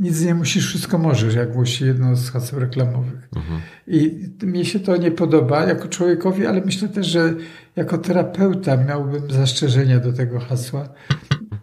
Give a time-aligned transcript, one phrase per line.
[0.00, 3.28] nic nie musisz, wszystko możesz, jak głosi jedno z haseł reklamowych.
[3.36, 3.60] Mhm.
[3.86, 7.34] I mi się to nie podoba jako człowiekowi, ale myślę też, że
[7.76, 10.88] jako terapeuta miałbym zastrzeżenia do tego hasła.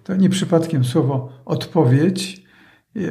[0.03, 2.47] To nie przypadkiem słowo odpowiedź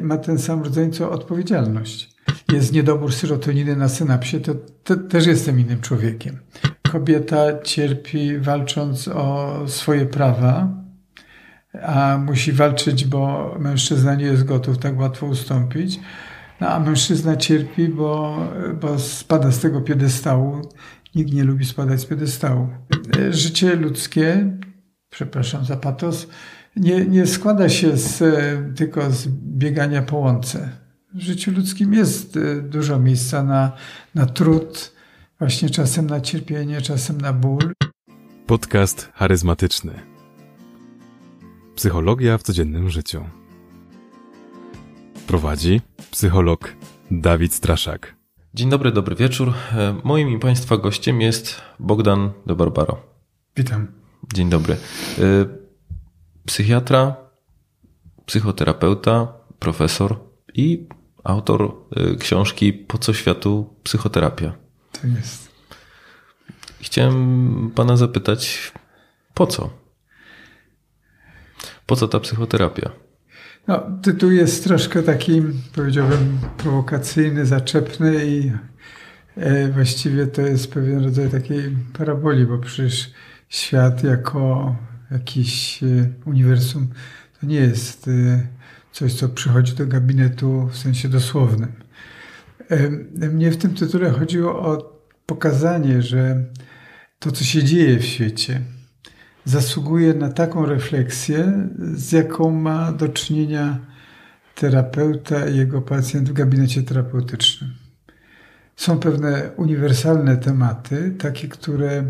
[0.02, 2.16] ma ten sam rodzaj co odpowiedzialność.
[2.52, 4.54] Jest niedobór serotoniny na synapsie, to
[4.84, 6.38] te, też jestem innym człowiekiem.
[6.92, 10.85] Kobieta cierpi walcząc o swoje prawa,
[11.82, 16.00] a musi walczyć, bo mężczyzna nie jest gotów tak łatwo ustąpić.
[16.60, 18.38] No, a mężczyzna cierpi, bo,
[18.80, 20.70] bo spada z tego piedestału.
[21.14, 22.68] Nikt nie lubi spadać z piedestału.
[23.30, 24.58] Życie ludzkie,
[25.10, 26.26] przepraszam za patos,
[26.76, 28.22] nie, nie składa się z,
[28.76, 30.68] tylko z biegania po łące.
[31.14, 33.72] W życiu ludzkim jest e, dużo miejsca na,
[34.14, 34.92] na trud,
[35.38, 37.72] właśnie czasem na cierpienie, czasem na ból.
[38.46, 40.15] Podcast charyzmatyczny.
[41.76, 43.24] Psychologia w codziennym życiu.
[45.26, 45.80] Prowadzi
[46.10, 46.72] psycholog
[47.10, 48.14] Dawid Straszak.
[48.54, 49.52] Dzień dobry, dobry wieczór.
[49.72, 53.02] E, moim i Państwa gościem jest Bogdan de Barbaro.
[53.56, 53.86] Witam.
[54.34, 54.74] Dzień dobry.
[54.74, 54.78] E,
[56.46, 57.16] psychiatra,
[58.26, 60.20] psychoterapeuta, profesor
[60.54, 60.88] i
[61.24, 64.52] autor e, książki Po co światu psychoterapia.
[64.92, 65.48] To jest.
[66.80, 68.72] Chciałem Pana zapytać,
[69.34, 69.85] po co?
[71.86, 72.90] Po co ta psychoterapia?
[73.68, 75.42] No, tytuł jest troszkę taki,
[75.74, 78.52] powiedziałbym, prowokacyjny, zaczepny i
[79.36, 83.10] e, właściwie to jest pewien rodzaj takiej paraboli, bo przecież
[83.48, 84.76] świat jako
[85.10, 85.86] jakiś e,
[86.26, 86.88] uniwersum
[87.40, 88.46] to nie jest e,
[88.92, 91.72] coś, co przychodzi do gabinetu w sensie dosłownym.
[93.32, 94.96] Mnie w tym tytule chodziło o
[95.26, 96.44] pokazanie, że
[97.18, 98.60] to, co się dzieje w świecie,
[99.46, 103.78] zasługuje na taką refleksję, z jaką ma do czynienia
[104.54, 107.70] terapeuta i jego pacjent w gabinecie terapeutycznym.
[108.76, 112.04] Są pewne uniwersalne tematy, takie, które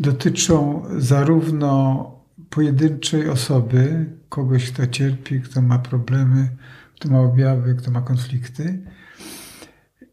[0.00, 2.04] dotyczą zarówno
[2.50, 6.48] pojedynczej osoby, kogoś, kto cierpi, kto ma problemy,
[6.94, 8.78] kto ma objawy, kto ma konflikty,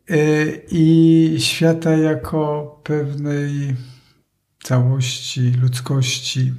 [0.10, 0.18] e,
[0.72, 3.76] i świata jako pewnej
[4.66, 6.54] całości, ludzkości.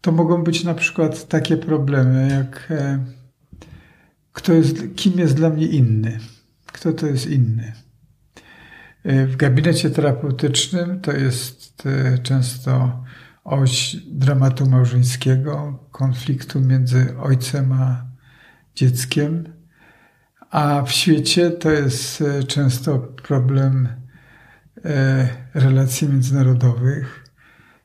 [0.00, 3.04] To mogą być na przykład takie problemy, jak e,
[4.32, 6.18] kto jest, kim jest dla mnie inny,
[6.66, 7.72] kto to jest inny.
[9.04, 13.04] E, w gabinecie terapeutycznym to jest e, często
[13.44, 18.04] oś dramatu małżeńskiego, konfliktu między ojcem a
[18.74, 19.44] dzieckiem,
[20.50, 23.88] a w świecie to jest często problem
[25.54, 27.24] relacji międzynarodowych.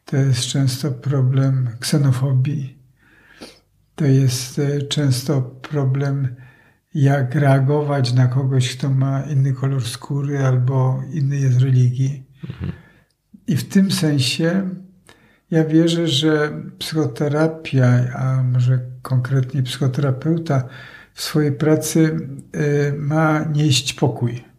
[0.06, 2.78] To jest często problem ksenofobii.
[3.96, 6.36] To jest e, często problem,
[6.96, 12.24] jak reagować na kogoś, kto ma inny kolor skóry albo inny jest religii.
[12.50, 12.72] Mhm.
[13.48, 14.70] I w tym sensie
[15.52, 20.64] ja wierzę, że psychoterapia, a może konkretnie psychoterapeuta
[21.14, 24.53] w swojej pracy e, ma nieść pokój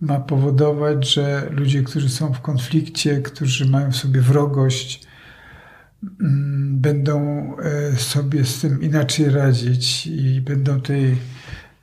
[0.00, 5.06] ma powodować, że ludzie, którzy są w konflikcie, którzy mają w sobie wrogość,
[6.20, 7.20] mm, będą
[7.58, 11.16] e, sobie z tym inaczej radzić i będą tej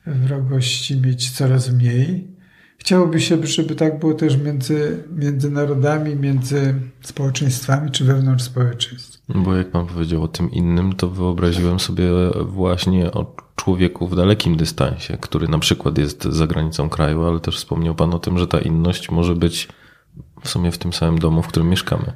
[0.06, 2.38] wrogości mieć coraz mniej.
[2.78, 9.22] Chciałoby się, żeby tak było też między, między narodami, między społeczeństwami czy wewnątrz społeczeństw.
[9.28, 12.10] Bo jak pan powiedział o tym innym, to wyobraziłem sobie
[12.46, 17.56] właśnie o człowieku w dalekim dystansie, który na przykład jest za granicą kraju, ale też
[17.56, 19.68] wspomniał pan o tym, że ta inność może być
[20.42, 22.12] w sumie w tym samym domu, w którym mieszkamy.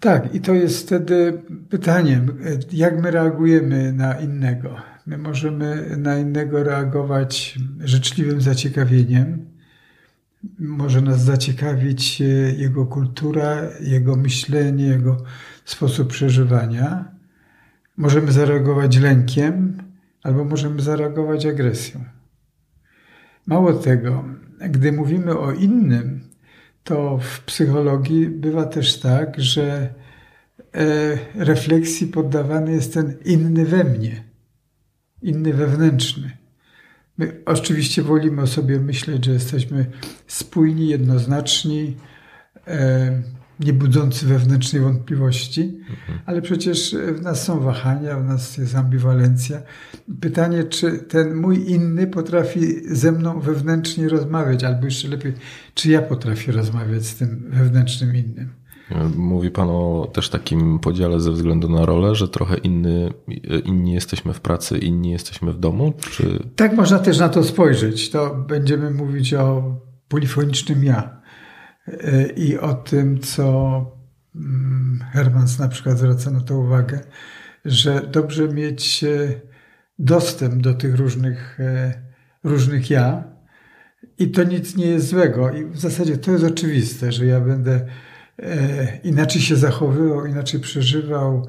[0.00, 2.38] Tak, i to jest wtedy pytaniem,
[2.72, 4.76] jak my reagujemy na innego.
[5.06, 9.46] My możemy na innego reagować życzliwym zaciekawieniem,
[10.58, 15.16] może nas zaciekawić e, jego kultura, jego myślenie, jego
[15.64, 17.04] sposób przeżywania.
[17.96, 19.82] Możemy zareagować lękiem,
[20.24, 22.04] albo możemy zareagować agresją.
[23.46, 24.24] Mało tego,
[24.70, 26.20] gdy mówimy o innym,
[26.84, 29.94] to w psychologii bywa też tak, że
[30.74, 34.24] e, refleksji poddawany jest ten inny we mnie,
[35.22, 36.30] inny wewnętrzny.
[37.18, 39.86] My oczywiście wolimy o sobie myśleć, że jesteśmy
[40.26, 41.96] spójni, jednoznaczni,
[42.66, 43.22] e,
[43.60, 46.18] nie budzący wewnętrznej wątpliwości, mhm.
[46.26, 49.62] ale przecież w nas są wahania, w nas jest ambiwalencja.
[50.20, 52.60] Pytanie, czy ten mój inny potrafi
[52.96, 55.32] ze mną wewnętrznie rozmawiać, albo jeszcze lepiej,
[55.74, 58.48] czy ja potrafię rozmawiać z tym wewnętrznym innym.
[59.16, 63.12] Mówi Pan o też takim podziale ze względu na rolę, że trochę inny,
[63.64, 65.92] inni jesteśmy w pracy, inni jesteśmy w domu?
[66.10, 66.48] Czy...
[66.56, 68.10] Tak można też na to spojrzeć.
[68.10, 69.62] To będziemy mówić o
[70.08, 71.23] polifonicznym ja
[72.36, 73.46] i o tym, co
[74.34, 77.00] mm, Hermans na przykład zwraca na to uwagę,
[77.64, 79.40] że dobrze mieć e,
[79.98, 81.94] dostęp do tych różnych, e,
[82.44, 83.24] różnych ja
[84.18, 85.50] i to nic nie jest złego.
[85.50, 87.86] I w zasadzie to jest oczywiste, że ja będę
[89.04, 91.48] inaczej się zachowywał, inaczej przeżywał,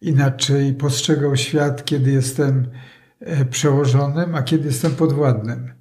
[0.00, 2.68] inaczej postrzegał świat, kiedy jestem
[3.50, 5.76] przełożonym, a kiedy jestem podwładnym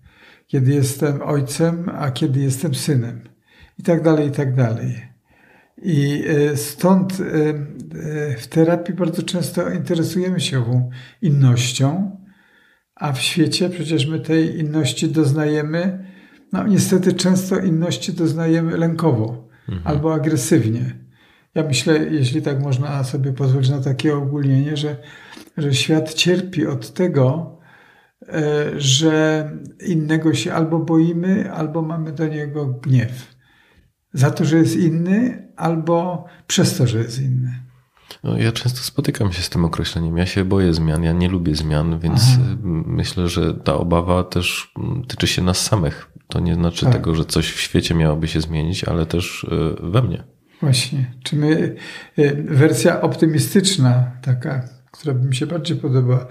[0.48, 3.35] kiedy jestem ojcem, a kiedy jestem synem.
[3.80, 5.16] I tak dalej, i tak dalej.
[5.82, 10.90] I e, stąd e, e, w terapii bardzo często interesujemy się ową
[11.22, 12.18] innością,
[12.96, 16.06] a w świecie przecież my tej inności doznajemy,
[16.54, 19.88] no niestety często inności doznajemy lękowo mhm.
[19.88, 20.96] albo agresywnie.
[21.56, 24.96] Ja myślę, jeśli tak można sobie pozwolić na takie ogólnienie, że,
[25.58, 27.58] że świat cierpi od tego,
[28.78, 29.50] że
[29.88, 33.35] innego się albo boimy, albo mamy do niego gniew.
[34.16, 37.66] Za to, że jest inny, albo przez to, że jest inny.
[38.24, 40.18] No, ja często spotykam się z tym określeniem.
[40.18, 42.56] Ja się boję zmian, ja nie lubię zmian, więc Aha.
[42.86, 44.74] myślę, że ta obawa też
[45.08, 46.12] tyczy się nas samych.
[46.28, 46.94] To nie znaczy tak.
[46.94, 50.24] tego, że coś w świecie miałoby się zmienić, ale też e, we mnie.
[50.62, 51.14] Właśnie.
[51.24, 51.76] Czy my,
[52.18, 56.28] e, wersja optymistyczna, taka, która by mi się bardziej podobała,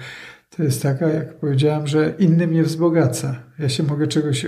[0.57, 3.43] to jest taka, jak powiedziałam, że inny mnie wzbogaca.
[3.59, 4.47] Ja się mogę czegoś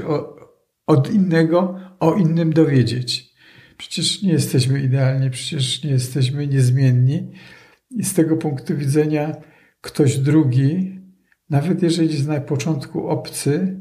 [0.87, 3.35] od innego o innym dowiedzieć.
[3.77, 7.33] Przecież nie jesteśmy idealni, przecież nie jesteśmy niezmienni.
[7.91, 9.33] I z tego punktu widzenia
[9.81, 11.01] ktoś drugi,
[11.51, 13.81] nawet jeżeli jest na początku obcy,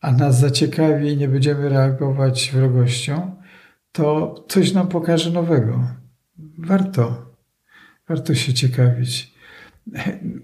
[0.00, 3.36] a nas zaciekawi i nie będziemy reagować wrogością,
[3.92, 5.88] to coś nam pokaże nowego.
[6.58, 7.34] Warto,
[8.08, 9.38] warto się ciekawić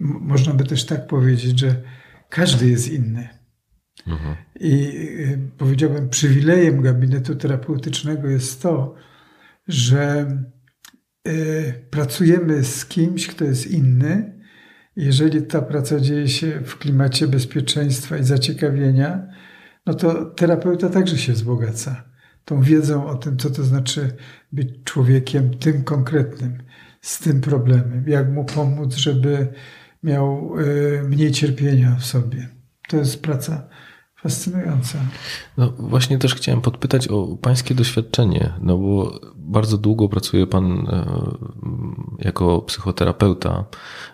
[0.00, 1.82] można by też tak powiedzieć, że
[2.28, 3.28] każdy jest inny.
[4.60, 4.72] I
[5.18, 8.94] y, powiedziałbym, przywilejem gabinetu terapeutycznego jest to,
[9.68, 10.26] że
[11.28, 14.34] y, pracujemy z kimś, kto jest inny.
[14.96, 19.26] Jeżeli ta praca dzieje się w klimacie bezpieczeństwa i zaciekawienia,
[19.86, 22.14] no to terapeuta także się wzbogaca
[22.44, 24.10] tą wiedzą o tym, co to znaczy
[24.52, 26.62] być człowiekiem tym konkretnym
[27.00, 29.48] z tym problemem, jak mu pomóc, żeby
[30.02, 32.48] miał y, mniej cierpienia w sobie.
[32.88, 33.68] To jest praca
[34.24, 34.98] fascynująca.
[35.56, 41.06] No właśnie też chciałem podpytać o pańskie doświadczenie, no bo bardzo długo pracuje pan e,
[42.18, 43.64] jako psychoterapeuta,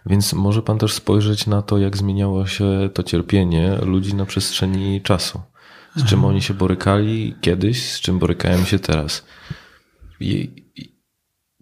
[0.06, 5.02] więc może pan też spojrzeć na to, jak zmieniało się to cierpienie ludzi na przestrzeni
[5.02, 5.40] czasu.
[5.96, 9.24] Z czym oni się borykali kiedyś, z czym borykają się teraz.
[10.20, 10.50] I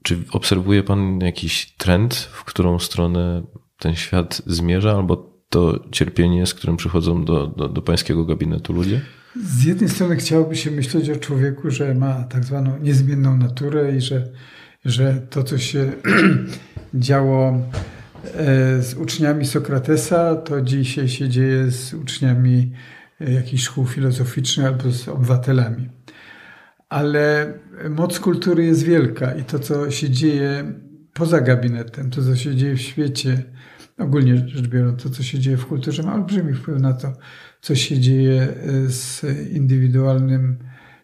[0.02, 3.42] czy obserwuje Pan jakiś trend, w którą stronę
[3.78, 9.00] ten świat zmierza, albo to cierpienie, z którym przychodzą do, do, do Pańskiego gabinetu ludzie?
[9.44, 14.00] Z jednej strony chciałoby się myśleć o człowieku, że ma tak zwaną niezmienną naturę i
[14.00, 14.28] że,
[14.84, 15.92] że to, co się
[16.94, 17.62] działo
[18.24, 22.72] e, z uczniami Sokratesa, to dzisiaj się dzieje z uczniami
[23.20, 25.88] e, jakichś szkół filozoficznych albo z obywatelami
[26.88, 27.54] ale
[27.90, 30.72] moc kultury jest wielka i to, co się dzieje
[31.12, 33.42] poza gabinetem, to, co się dzieje w świecie,
[33.98, 37.12] ogólnie rzecz biorąc, to, co się dzieje w kulturze, ma olbrzymi wpływ na to,
[37.60, 40.58] co się dzieje e, z indywidualnym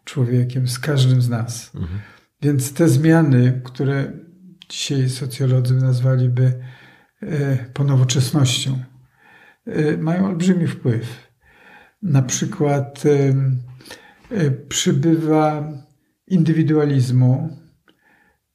[0.04, 1.70] człowiekiem, z każdym z nas.
[1.74, 2.00] Mhm.
[2.42, 4.12] Więc te zmiany, które
[4.68, 6.52] dzisiaj socjolodzy nazwaliby
[7.22, 8.78] e, ponowoczesnością,
[9.66, 11.34] e, mają olbrzymi wpływ.
[12.02, 13.02] Na przykład
[14.68, 15.72] przybywa
[16.26, 17.58] indywidualizmu,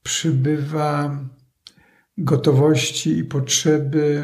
[0.03, 1.19] przybywa
[2.23, 4.23] gotowości i potrzeby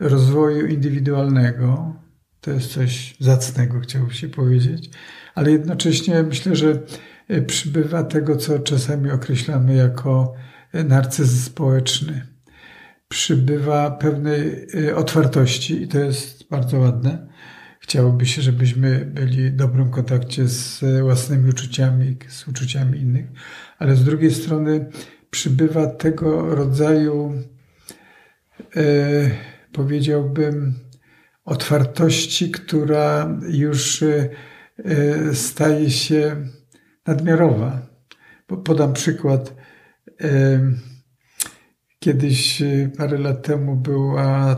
[0.00, 1.96] rozwoju indywidualnego.
[2.40, 4.90] To jest coś zacnego, chciałbym się powiedzieć,
[5.34, 6.82] ale jednocześnie myślę, że
[7.28, 10.34] e, przybywa tego, co czasami określamy jako
[10.72, 12.26] e, narcyzm społeczny.
[13.08, 17.32] Przybywa pewnej otwartości i to jest bardzo ładne
[17.82, 23.26] chciałoby się, żebyśmy byli w dobrym kontakcie z własnymi uczuciami, z uczuciami innych,
[23.78, 24.86] ale z drugiej strony
[25.32, 27.32] przybywa tego rodzaju,
[28.76, 28.82] e,
[29.72, 30.74] powiedziałbym,
[31.44, 34.28] otwartości, która już e,
[35.34, 36.36] staje się
[37.06, 37.86] nadmiarowa.
[38.64, 39.54] Podam przykład.
[40.20, 40.60] E,
[41.98, 42.62] kiedyś,
[42.98, 43.82] parę lat temu,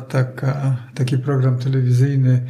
[0.09, 2.47] taka, taki program telewizyjny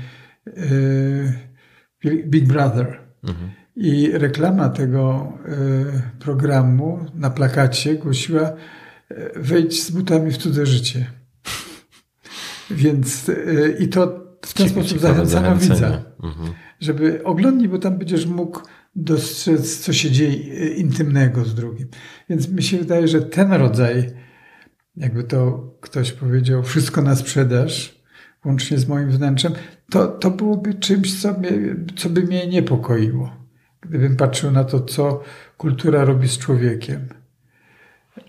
[2.05, 3.51] Big Brother, mhm.
[3.77, 8.53] I reklama tego y, programu na plakacie głosiła
[9.11, 11.07] y, wejdź z butami w cudze życie.
[12.71, 16.53] Więc y, i to w ten sposób zachęcano widza, mhm.
[16.81, 18.61] żeby oglądnij, bo tam będziesz mógł
[18.97, 21.89] dostrzec, co się dzieje intymnego z drugim.
[22.29, 24.11] Więc mi się wydaje, że ten rodzaj,
[24.97, 28.03] jakby to ktoś powiedział, wszystko na sprzedaż,
[28.45, 29.53] łącznie z moim wnętrzem,
[29.91, 31.51] to, to byłoby czymś, co, mnie,
[31.97, 33.44] co by mnie niepokoiło,
[33.89, 35.23] gdybym patrzył na to, co
[35.57, 37.09] kultura robi z człowiekiem.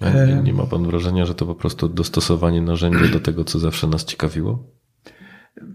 [0.02, 3.88] Nie, nie ma pan wrażenia, że to po prostu dostosowanie narzędzia do tego, co zawsze
[3.88, 4.64] nas ciekawiło?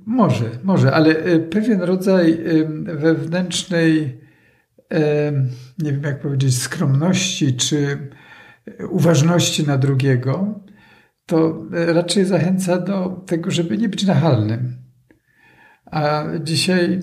[0.06, 2.38] Może, może, ale e, pewien rodzaj
[2.84, 4.20] wewnętrznej,
[5.78, 8.10] nie wiem jak powiedzieć, skromności czy
[8.90, 10.60] uważności na drugiego,
[11.26, 14.76] to raczej zachęca do tego, żeby nie być nachalnym.
[15.86, 17.00] A dzisiaj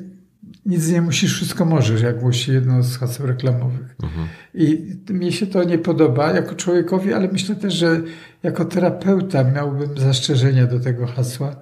[0.67, 3.95] nic nie musisz, wszystko możesz, jak głosi jedno z haseł reklamowych.
[4.03, 4.27] Mhm.
[4.53, 8.01] I mi się to nie podoba jako człowiekowi, ale myślę też, że
[8.43, 11.55] jako terapeuta miałbym zastrzeżenia do tego hasła.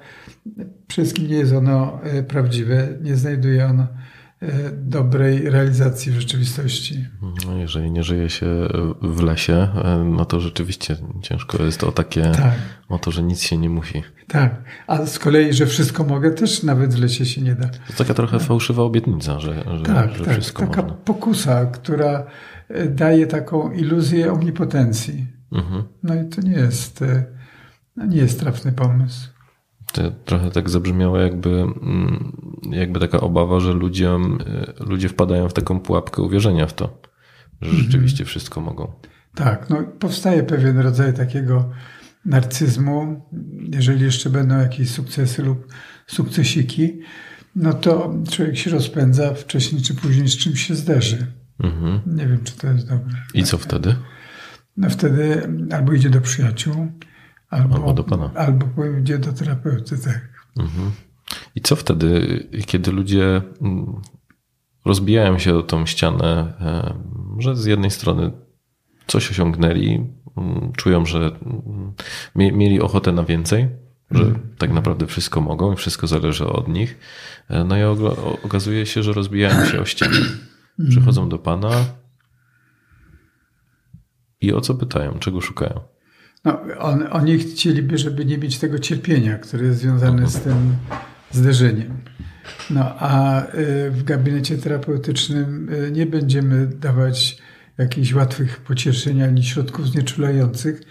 [0.87, 3.87] Przede wszystkim nie jest ono e, prawdziwe, nie znajduje ono
[4.77, 7.05] dobrej realizacji w rzeczywistości.
[7.45, 8.67] No, jeżeli nie żyje się
[9.01, 12.53] w lesie, e, no to rzeczywiście ciężko jest o takie, tak.
[12.89, 14.03] o to, że nic się nie musi.
[14.27, 17.67] Tak, a z kolei, że wszystko mogę, też nawet w lesie się nie da.
[17.67, 20.97] To taka trochę fałszywa obietnica, że, że, tak, że tak, wszystko taka można.
[20.97, 22.25] pokusa, która
[22.89, 25.27] daje taką iluzję omnipotencji.
[25.51, 25.83] Mhm.
[26.03, 27.03] No i to nie jest,
[27.95, 29.34] no nie jest trafny pomysł.
[29.95, 32.31] To trochę tak zabrzmiało, jakby, mm,
[32.71, 34.37] jakby taka obawa, że ludziom,
[34.79, 37.01] y, ludzie wpadają w taką pułapkę uwierzenia w to,
[37.61, 37.85] że mhm.
[37.85, 38.91] rzeczywiście wszystko mogą.
[39.35, 41.69] Tak, no powstaje pewien rodzaj takiego
[42.25, 43.29] narcyzmu.
[43.73, 45.67] Jeżeli jeszcze będą jakieś sukcesy lub
[46.07, 46.99] sukcesiki,
[47.55, 51.27] no to człowiek się rozpędza wcześniej czy później z czymś się zderzy.
[51.59, 51.99] Mhm.
[52.05, 53.15] Nie wiem, czy to jest dobre.
[53.33, 53.95] I co wtedy?
[54.77, 56.91] No wtedy albo idzie do przyjaciół,
[57.55, 58.31] Albo, albo do Pana.
[58.35, 60.29] Albo pójdzie do terapeuty, tak.
[60.59, 60.91] Mhm.
[61.55, 64.01] I co wtedy, kiedy ludzie mm,
[64.85, 66.93] rozbijają się o tą ścianę, e,
[67.39, 68.31] że z jednej strony
[69.07, 71.93] coś osiągnęli, mm, czują, że mm,
[72.35, 73.69] mieli ochotę na więcej,
[74.11, 74.55] że mhm.
[74.57, 76.99] tak naprawdę wszystko mogą i wszystko zależy od nich.
[77.49, 77.83] E, no i
[78.43, 80.17] okazuje się, że rozbijają się o ścianę.
[80.89, 81.71] Przychodzą do Pana
[84.41, 85.94] i o co pytają, czego szukają?
[86.45, 90.75] No, on, oni chcieliby, żeby nie mieć tego cierpienia, które jest związane z tym
[91.31, 91.97] zderzeniem.
[92.69, 97.37] No, a y, w gabinecie terapeutycznym y, nie będziemy dawać
[97.77, 100.81] jakichś łatwych pocieszeń ani środków znieczulających,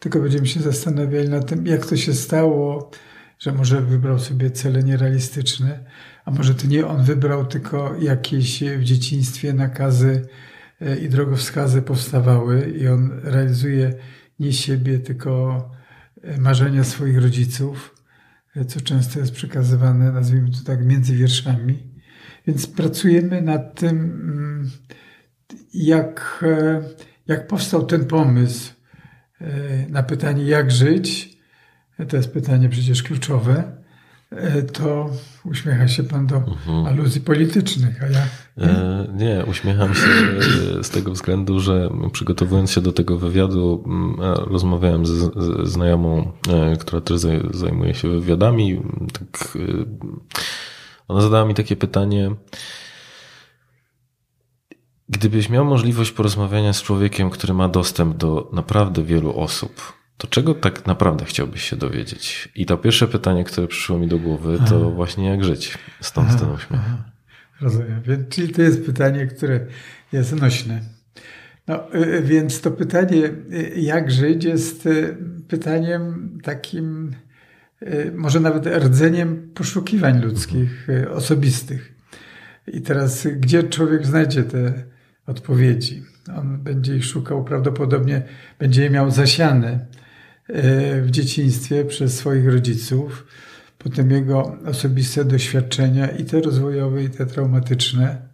[0.00, 2.90] tylko będziemy się zastanawiali nad tym, jak to się stało,
[3.38, 5.84] że może wybrał sobie cele nierealistyczne,
[6.24, 10.22] a może to nie on wybrał, tylko jakieś w dzieciństwie nakazy
[10.82, 13.94] y, i drogowskazy powstawały i on realizuje
[14.38, 15.70] nie siebie, tylko
[16.22, 17.94] e, marzenia swoich rodziców,
[18.56, 21.94] e, co często jest przekazywane, nazwijmy to tak, między wierszami.
[22.46, 24.70] Więc pracujemy nad tym, mm,
[25.74, 26.82] jak, e,
[27.26, 28.74] jak powstał ten pomysł
[29.88, 31.38] na pytanie, jak żyć.
[32.08, 33.76] To jest pytanie przecież kluczowe.
[34.72, 35.10] To
[35.44, 36.86] uśmiecha się pan do mhm.
[36.86, 38.26] aluzji politycznych, a ja
[39.14, 40.06] nie, uśmiecham się
[40.82, 43.84] z tego względu, że przygotowując się do tego wywiadu,
[44.36, 45.32] rozmawiałem z,
[45.68, 47.20] znajomą, e, która też
[47.50, 48.82] zajmuje się wywiadami.
[49.12, 49.84] Tak, e,
[51.08, 52.30] ona zadała mi takie pytanie.
[55.08, 60.54] Gdybyś miał możliwość porozmawiania z człowiekiem, który ma dostęp do naprawdę wielu osób, to czego
[60.54, 62.48] tak naprawdę chciałbyś się dowiedzieć?
[62.54, 64.90] I to pierwsze pytanie, które przyszło mi do głowy, to aha.
[64.94, 65.78] właśnie jak żyć.
[66.00, 66.80] Stąd aha, ten uśmiech.
[66.84, 67.13] Aha.
[67.60, 68.02] Rozumiem.
[68.28, 69.60] Czyli to jest pytanie, które
[70.12, 70.80] jest nośne.
[71.68, 74.88] No, y, y, więc to pytanie, y, jak żyć, jest
[75.48, 77.14] pytaniem takim,
[78.14, 81.94] może nawet rdzeniem poszukiwań ludzkich, osobistych.
[82.66, 84.84] I teraz, gdzie człowiek znajdzie te
[85.26, 86.02] odpowiedzi?
[86.38, 88.22] On będzie ich szukał, prawdopodobnie
[88.58, 89.86] będzie je miał zasiane
[91.02, 93.26] w dzieciństwie przez swoich rodziców
[93.84, 98.28] potem jego osobiste doświadczenia i te rozwojowe, i te traumatyczne,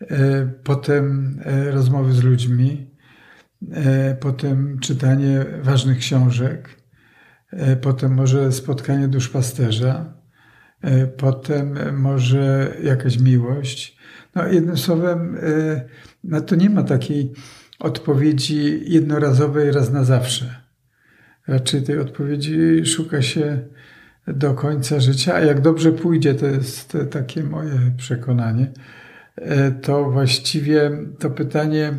[0.00, 2.90] e, potem e, rozmowy z ludźmi,
[3.72, 6.84] e, potem czytanie ważnych książek,
[7.80, 10.14] potem może spotkanie duszpasterza,
[11.16, 13.98] potem może jakaś miłość.
[14.34, 15.38] No, jednym słowem,
[16.24, 17.32] na to nie ma takiej
[17.78, 20.60] odpowiedzi jednorazowej raz na zawsze.
[21.48, 23.68] Raczej tej odpowiedzi szuka się
[24.26, 28.72] do końca życia, a jak dobrze pójdzie, to jest takie moje przekonanie,
[29.36, 31.92] e, to właściwie to pytanie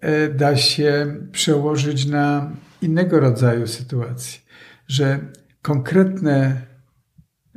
[0.00, 2.50] e, da się przełożyć na
[2.82, 4.40] innego rodzaju sytuacje,
[4.88, 5.18] że
[5.62, 6.62] konkretne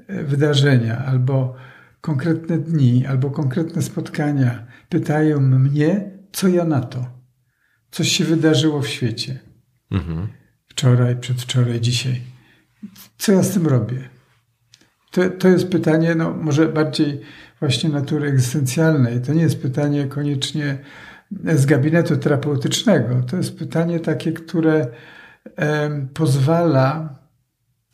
[0.08, 1.56] e, wydarzenia albo
[2.02, 7.06] konkretne dni, albo konkretne spotkania pytają mnie, co ja na to,
[7.92, 9.40] coś się wydarzyło w świecie.
[9.92, 10.28] Mhm.
[10.68, 12.33] Wczoraj, przedwczoraj, dzisiaj.
[13.18, 14.10] Co ja z tym robię?
[15.12, 17.22] To, to jest pytanie, no, może bardziej
[17.60, 19.22] właśnie natury egzystencjalnej.
[19.22, 20.78] To nie jest pytanie koniecznie
[21.56, 23.24] z gabinetu terapeutycznego.
[23.24, 24.88] To jest pytanie takie, które
[25.56, 27.16] em, pozwala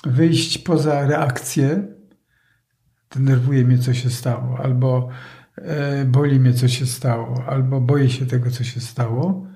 [0.05, 1.87] wyjść poza reakcję.
[3.15, 5.09] Denerwuje mnie, co się stało, albo
[5.55, 9.47] e, boli mnie, co się stało, albo boję się tego, co się stało.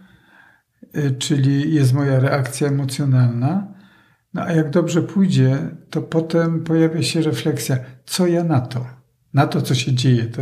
[0.94, 3.74] E, czyli jest moja reakcja emocjonalna.
[4.34, 5.58] No a jak dobrze pójdzie,
[5.90, 8.86] to potem pojawia się refleksja, co ja na to,
[9.34, 10.26] na to, co się dzieje.
[10.26, 10.42] To,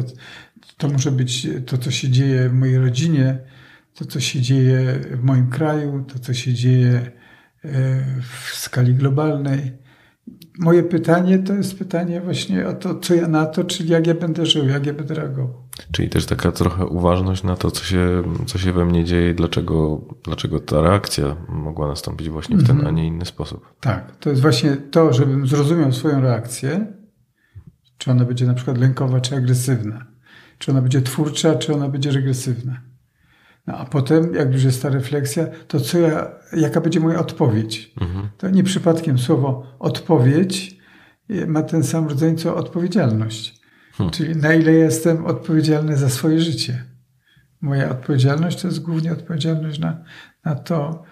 [0.78, 3.38] to może być to, co się dzieje w mojej rodzinie,
[3.94, 7.12] to, co się dzieje w moim kraju, to, co się dzieje e,
[8.22, 9.72] w skali globalnej.
[10.60, 14.14] Moje pytanie to jest pytanie właśnie o to, co ja na to, czyli jak ja
[14.14, 15.64] będę żył, jak ja będę reagował.
[15.92, 20.02] Czyli też taka trochę uważność na to, co się, co się we mnie dzieje, dlaczego,
[20.24, 23.74] dlaczego ta reakcja mogła nastąpić właśnie w ten, a nie inny sposób.
[23.80, 26.94] Tak, to jest właśnie to, żebym zrozumiał swoją reakcję,
[27.98, 30.06] czy ona będzie na przykład lękowa, czy agresywna,
[30.58, 32.82] czy ona będzie twórcza, czy ona będzie regresywna.
[33.68, 37.94] No a potem, jak już jest ta refleksja, to co ja, jaka będzie moja odpowiedź?
[38.38, 40.78] To nie przypadkiem słowo odpowiedź
[41.48, 43.61] ma ten sam rodzaj co odpowiedzialność.
[44.10, 46.84] Czyli na ile jestem odpowiedzialny za swoje życie.
[47.62, 50.04] Moja odpowiedzialność to jest głównie odpowiedzialność na,
[50.46, 51.04] na to,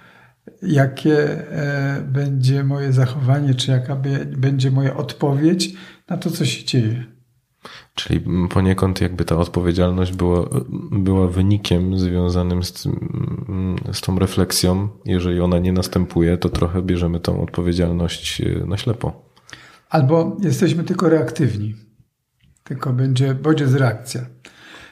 [0.62, 5.74] jakie e, będzie moje zachowanie, czy jaka be, będzie moja odpowiedź
[6.10, 7.04] na to, co się dzieje.
[7.96, 10.50] Czyli poniekąd jakby ta odpowiedzialność była,
[10.92, 12.88] była wynikiem związanym z,
[13.94, 14.90] z tą refleksją.
[15.06, 19.30] Jeżeli ona nie następuje, to trochę bierzemy tą odpowiedzialność e, na ślepo.
[19.90, 21.76] Albo jesteśmy tylko reaktywni.
[22.70, 24.26] Tylko będzie bodziec, reakcja.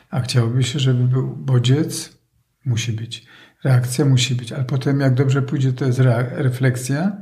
[0.10, 2.20] A chciałoby się, żeby był bodziec,
[2.66, 3.26] musi być.
[3.64, 6.00] Reakcja musi być, ale potem jak dobrze pójdzie, to jest
[6.32, 7.18] refleksja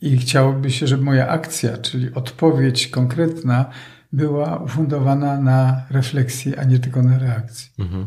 [0.00, 3.70] i chciałoby się, żeby moja akcja, czyli odpowiedź konkretna,
[4.12, 7.70] była ufundowana na refleksji, a nie tylko na reakcji.
[7.78, 8.06] Mhm.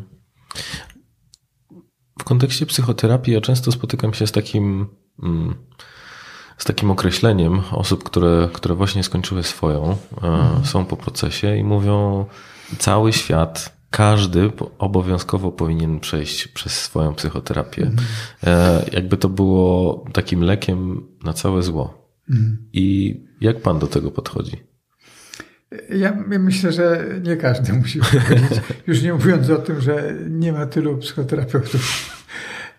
[2.20, 4.88] W kontekście psychoterapii ja często spotykam się z takim,
[6.60, 10.66] z takim określeniem osób, które, które właśnie skończyły swoją, mhm.
[10.66, 12.26] są po procesie i mówią,
[12.78, 17.84] cały świat każdy obowiązkowo powinien przejść przez swoją psychoterapię.
[17.84, 18.08] Mhm.
[18.92, 22.14] Jakby to było takim lekiem na całe zło.
[22.30, 22.58] Mhm.
[22.74, 24.58] I jak pan do tego podchodzi?
[25.90, 28.62] Ja myślę, że nie każdy musi powiedzieć.
[28.88, 32.19] Już nie mówiąc o tym, że nie ma tylu psychoterapeutów.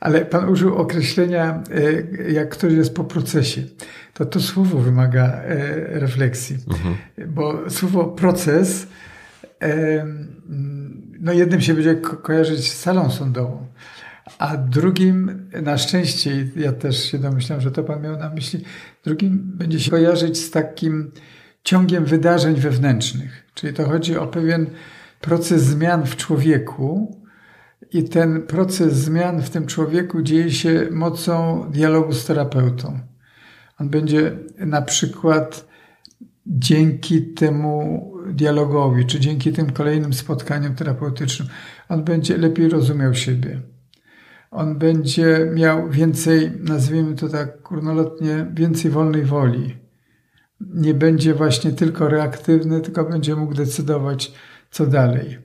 [0.01, 1.63] Ale pan użył określenia,
[2.27, 3.63] e, jak ktoś jest po procesie.
[4.15, 6.57] To to słowo wymaga e, refleksji.
[6.71, 6.97] Mhm.
[7.29, 8.87] Bo słowo proces,
[11.21, 13.67] no jednym się będzie ko kojarzyć z salą sądową,
[14.39, 18.65] a drugim, na szczęście, ja też się domyślam, że to pan miał na myśli,
[19.05, 21.11] drugim będzie się kojarzyć z takim
[21.65, 23.47] ciągiem wydarzeń wewnętrznych.
[23.55, 24.67] Czyli to chodzi o pewien
[25.21, 27.20] proces zmian w człowieku,
[27.93, 33.01] i ten proces zmian w tym człowieku dzieje się mocą dialogu z terapeutą.
[33.79, 35.69] On będzie na przykład
[36.47, 41.49] dzięki temu dialogowi, czy dzięki tym kolejnym spotkaniom terapeutycznym,
[41.89, 43.61] on będzie lepiej rozumiał siebie.
[44.51, 49.81] On będzie miał więcej, nazwijmy to tak kurnolotnie, więcej wolnej woli
[50.61, 54.33] nie będzie właśnie tylko reaktywny, tylko będzie mógł decydować,
[54.71, 55.39] co dalej.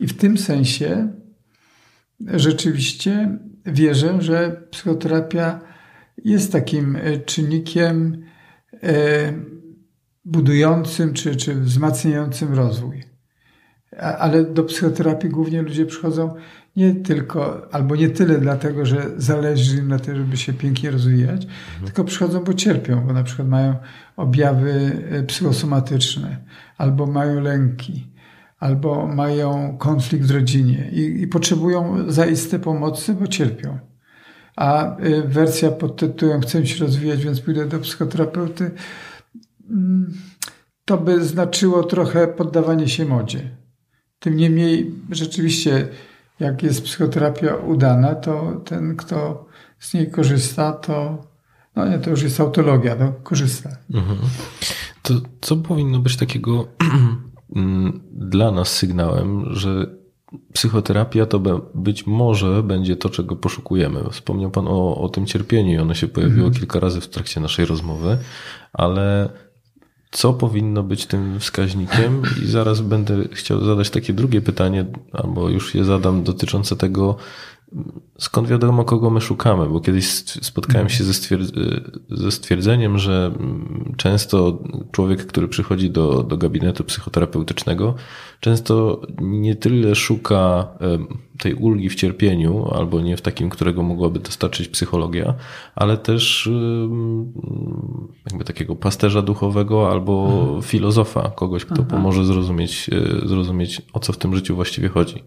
[0.00, 1.12] I w tym sensie
[2.20, 5.60] rzeczywiście wierzę, że psychoterapia
[6.24, 8.24] jest takim e, czynnikiem
[8.82, 9.32] e,
[10.24, 13.02] budującym czy, czy wzmacniającym rozwój.
[13.98, 16.34] Ale do psychoterapii głównie ludzie przychodzą
[16.76, 21.44] nie tylko, albo nie tyle dlatego, że zależy im na tym, żeby się pięknie rozwijać,
[21.44, 21.84] mhm.
[21.84, 23.74] tylko przychodzą, bo cierpią, bo na przykład mają
[24.16, 26.36] objawy e, psychosomatyczne,
[26.78, 28.06] albo mają lęki,
[28.64, 33.78] albo mają konflikt w rodzinie i, i potrzebują zaiste pomocy, bo cierpią.
[34.56, 38.70] A e, wersja pod tytułem Chcę się rozwijać, więc pójdę do psychoterapeuty,
[39.70, 40.14] mm,
[40.84, 43.56] to by znaczyło trochę poddawanie się modzie.
[44.18, 45.88] Tym niemniej rzeczywiście
[46.40, 49.46] jak jest psychoterapia udana, to ten, kto
[49.78, 51.26] z niej korzysta, to
[51.76, 53.70] no nie, to już jest autologia, no, korzysta.
[53.94, 54.18] Mhm.
[55.02, 56.68] To co powinno być takiego
[58.12, 59.86] dla nas sygnałem, że
[60.52, 61.40] psychoterapia to
[61.74, 64.04] być może będzie to, czego poszukujemy.
[64.10, 66.54] Wspomniał Pan o, o tym cierpieniu i ono się pojawiło Mhm.
[66.54, 68.18] kilka razy w trakcie naszej rozmowy,
[68.72, 69.28] ale
[70.10, 72.22] co powinno być tym wskaźnikiem?
[72.42, 77.16] I zaraz będę chciał zadać takie drugie pytanie, albo już je zadam, dotyczące tego,
[78.18, 83.94] skąd wiadomo, kogo my szukamy, bo kiedyś spotkałem się ze, stwierdz- ze stwierdzeniem, że mm,
[83.96, 84.58] często
[84.92, 87.94] człowiek, który przychodzi do, do gabinetu psychoterapeutycznego,
[88.40, 90.68] często nie tyle szuka
[91.38, 95.34] tej ulgi w cierpieniu, albo nie w takim, którego mogłaby dostarczyć psychologia,
[95.74, 96.50] ale też
[98.30, 104.16] jakby takiego pasterza duchowego albo filozofa, kogoś, kto pomoże zrozumieć, e, zrozumieć, o co w
[104.16, 105.24] tym życiu właściwie chodzi.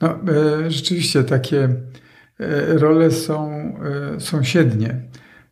[0.00, 1.68] No, e, rzeczywiście takie
[2.40, 3.50] e, role są
[4.16, 5.00] e, sąsiednie.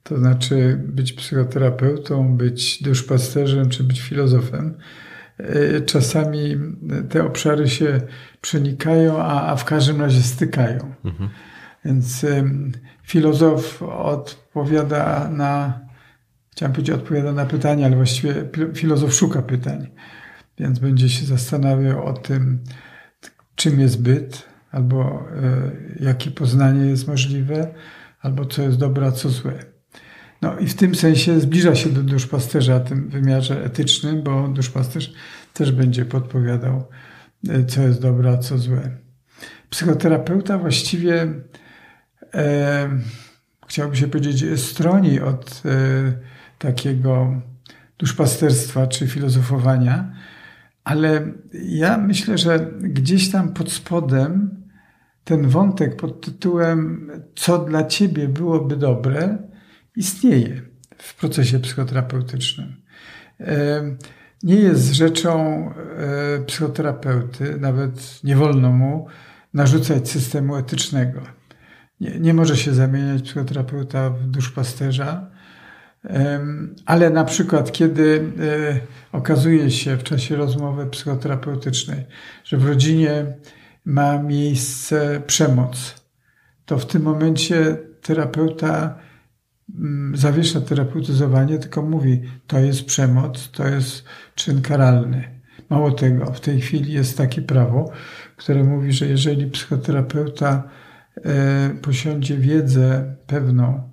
[0.02, 4.74] To znaczy być psychoterapeutą, być duszpasterzem czy być filozofem.
[5.86, 6.56] Czasami
[7.10, 8.00] te obszary się
[8.40, 10.94] przenikają, a, a w każdym razie stykają.
[11.84, 15.80] Więc em, filozof odpowiada na,
[16.50, 18.34] chciałem powiedzieć, odpowiada na pytania, ale właściwie
[18.74, 19.86] filozof szuka pytań.
[20.58, 22.58] Więc będzie się zastanawiał o tym,
[23.58, 27.74] czym jest byt, albo e, jakie poznanie jest możliwe,
[28.20, 29.64] albo co jest dobre, a co złe.
[30.42, 35.12] No i w tym sensie zbliża się do duszpasterza w tym wymiarze etycznym, bo duszpasterz
[35.54, 36.84] też będzie podpowiadał,
[37.48, 38.90] e, co jest dobre, a co złe.
[39.70, 41.34] Psychoterapeuta właściwie
[42.34, 42.88] e,
[43.68, 46.12] chciałby się powiedzieć, stroni od e,
[46.58, 47.40] takiego
[47.98, 50.17] duszpasterstwa czy filozofowania,
[50.88, 54.50] ale ja myślę, że gdzieś tam pod spodem
[55.24, 59.38] ten wątek pod tytułem Co dla ciebie byłoby dobre
[59.96, 60.62] istnieje
[60.98, 62.76] w procesie psychoterapeutycznym.
[63.40, 63.82] E,
[64.42, 69.06] Nie jest rzeczą e, psychoterapeuty, nawet nie wolno mu
[69.54, 71.20] narzucać systemu etycznego.
[72.00, 75.30] Nie, nie może się zamieniać psychoterapeuta w duszpasterza,
[76.86, 78.32] ale na przykład, kiedy
[79.12, 82.04] e, okazuje się w czasie rozmowy psychoterapeutycznej,
[82.44, 83.26] że w rodzinie
[83.84, 85.94] ma miejsce przemoc,
[86.66, 88.98] to w tym momencie terapeuta
[89.78, 95.38] mm, zawiesza terapeutyzowanie, tylko mówi, to jest przemoc, to jest czyn karalny.
[95.70, 97.92] Mało tego, w tej chwili jest takie prawo,
[98.36, 100.62] które mówi, że jeżeli psychoterapeuta
[101.24, 103.90] e, posiądzie wiedzę pewną,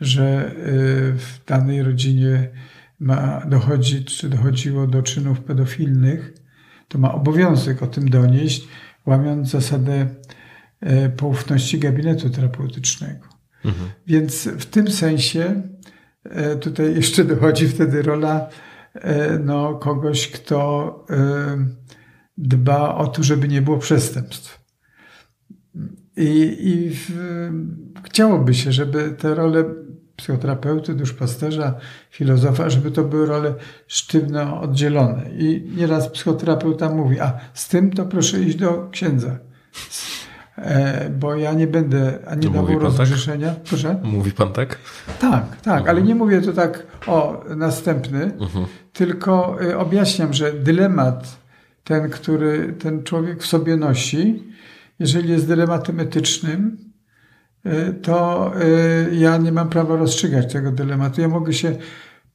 [0.00, 2.48] że y, w danej rodzinie
[3.00, 6.32] ma dochodzić, czy dochodziło do czynów pedofilnych,
[6.88, 8.68] to ma obowiązek o tym donieść,
[9.06, 10.06] łamiąc zasadę
[10.80, 13.28] e, poufności gabinetu terapeutycznego.
[14.06, 15.62] Więc w tym sensie
[16.24, 18.48] e, tutaj jeszcze dochodzi wtedy rola
[18.94, 21.06] e, no, kogoś, kto
[22.38, 24.64] dba o to, żeby nie było przestępstw.
[26.16, 27.10] I, i w,
[28.04, 29.64] chciałoby się, żeby te role
[30.18, 31.74] psychoterapeuty, duszpasterza,
[32.10, 33.54] filozofa, żeby to były role
[33.86, 35.30] sztywno oddzielone.
[35.38, 39.38] I nieraz psychoterapeuta mówi, a z tym to proszę iść do księdza.
[40.58, 42.82] E, bo ja nie będę ani dawał tak?
[42.82, 43.54] rozgrzeszenia.
[43.68, 44.00] Proszę?
[44.02, 44.78] Mówi pan tak?
[45.20, 48.32] Tak, tak, ale nie mówię to tak, o, następny,
[48.92, 51.38] tylko y, objaśniam, że dylemat
[51.84, 54.42] ten, który ten człowiek w sobie nosi,
[54.98, 56.87] jeżeli jest dylematem etycznym,
[58.02, 61.20] to y, ja nie mam prawa rozstrzygać tego dylematu.
[61.20, 61.76] Ja mogę się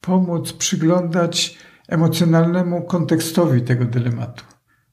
[0.02, 1.58] pomóc przyglądać
[1.88, 4.44] emocjonalnemu kontekstowi tego dylematu,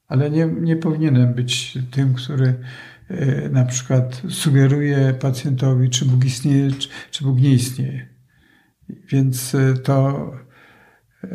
[0.07, 2.55] ale nie, nie powinienem być tym, który
[3.11, 8.09] y, na przykład sugeruje pacjentowi, czy Bóg istnieje, czy, czy Bóg nie istnieje.
[8.89, 10.31] Więc y, to
[11.23, 11.27] y,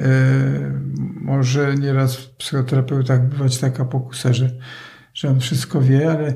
[1.21, 4.51] może nieraz w psychoterapeutach bywać taka pokusa, że,
[5.15, 6.35] że on wszystko wie, ale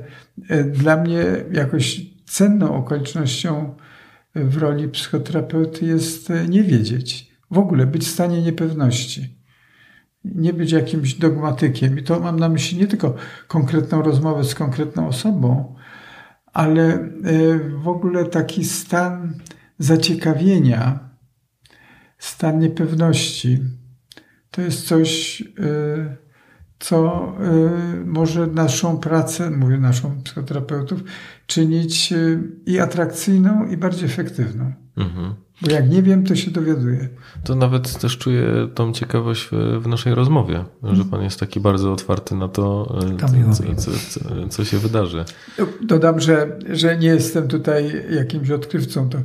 [0.50, 3.74] y, dla mnie jakoś cenną okolicznością
[4.34, 7.30] w roli psychoterapeuty jest y, nie wiedzieć.
[7.50, 9.36] W ogóle być w stanie niepewności.
[10.24, 11.98] Nie być jakimś dogmatykiem.
[11.98, 13.14] I to mam na myśli nie tylko
[13.48, 15.74] konkretną rozmowę z konkretną osobą,
[16.52, 19.34] ale y, w ogóle taki stan
[19.78, 21.10] zaciekawienia,
[22.18, 23.58] stan niepewności.
[24.50, 26.16] To jest coś, y,
[26.80, 27.32] co
[28.02, 31.00] y, może naszą pracę, mówię naszą psychoterapeutów,
[31.46, 34.72] czynić y, i atrakcyjną, i bardziej efektywną.
[34.96, 35.34] Mhm.
[35.62, 37.08] Bo jak nie wiem, to się dowiaduję.
[37.44, 41.92] To nawet też czuję tą ciekawość w, w naszej rozmowie, że pan jest taki bardzo
[41.92, 42.96] otwarty na to,
[43.36, 45.24] miło co, co, co, co się wydarzy.
[45.82, 49.08] Dodam, że, że nie jestem tutaj jakimś odkrywcą.
[49.08, 49.18] To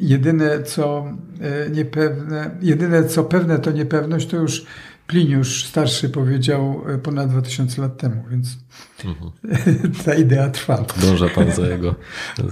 [0.00, 1.04] jedyne co
[1.40, 4.66] e, niepewne, jedyne co pewne to niepewność, to już
[5.06, 8.58] Pliniusz starszy powiedział e, ponad 2000 lat temu, więc
[9.04, 9.30] mhm.
[10.04, 10.76] ta idea trwa.
[10.76, 11.94] Podąża pan za jego,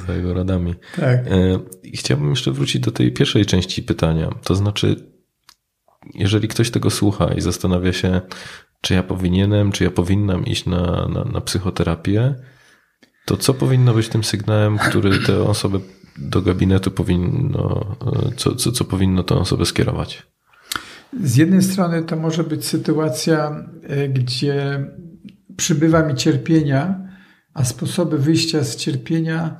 [0.06, 0.74] za jego radami.
[0.96, 1.26] Tak.
[1.26, 1.58] E,
[1.94, 4.30] chciałbym jeszcze wrócić do tej pierwszej części pytania.
[4.42, 4.96] To znaczy,
[6.14, 8.20] jeżeli ktoś tego słucha i zastanawia się,
[8.80, 12.34] czy ja powinienem, czy ja powinnam iść na, na, na psychoterapię,
[13.24, 15.80] to co powinno być tym sygnałem, który tę osobę
[16.18, 17.96] do gabinetu powinno,
[18.36, 20.31] co, co, co powinno tę osobę skierować?
[21.20, 24.86] Z jednej strony to może być sytuacja, e, gdzie
[25.56, 27.08] przybywa mi cierpienia,
[27.54, 29.56] a sposoby wyjścia z cierpienia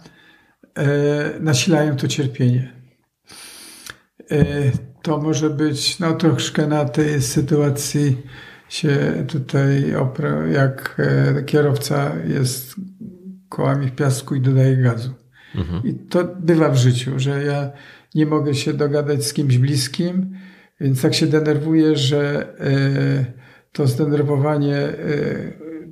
[0.75, 2.73] e, nasilają to cierpienie.
[4.31, 4.45] E,
[5.03, 8.23] to może być, no troszkę na tej sytuacji
[8.69, 9.95] się tutaj,
[10.53, 11.03] jak
[11.47, 12.75] kierowca jest
[13.49, 15.15] kołami w piasku i dodaje gazu.
[15.55, 15.83] Mhm.
[15.85, 17.71] I to bywa w życiu, że ja
[18.15, 20.37] nie mogę się dogadać z kimś bliskim,
[20.83, 23.25] więc tak się denerwuję, że e,
[23.73, 24.93] to zdenerwowanie e,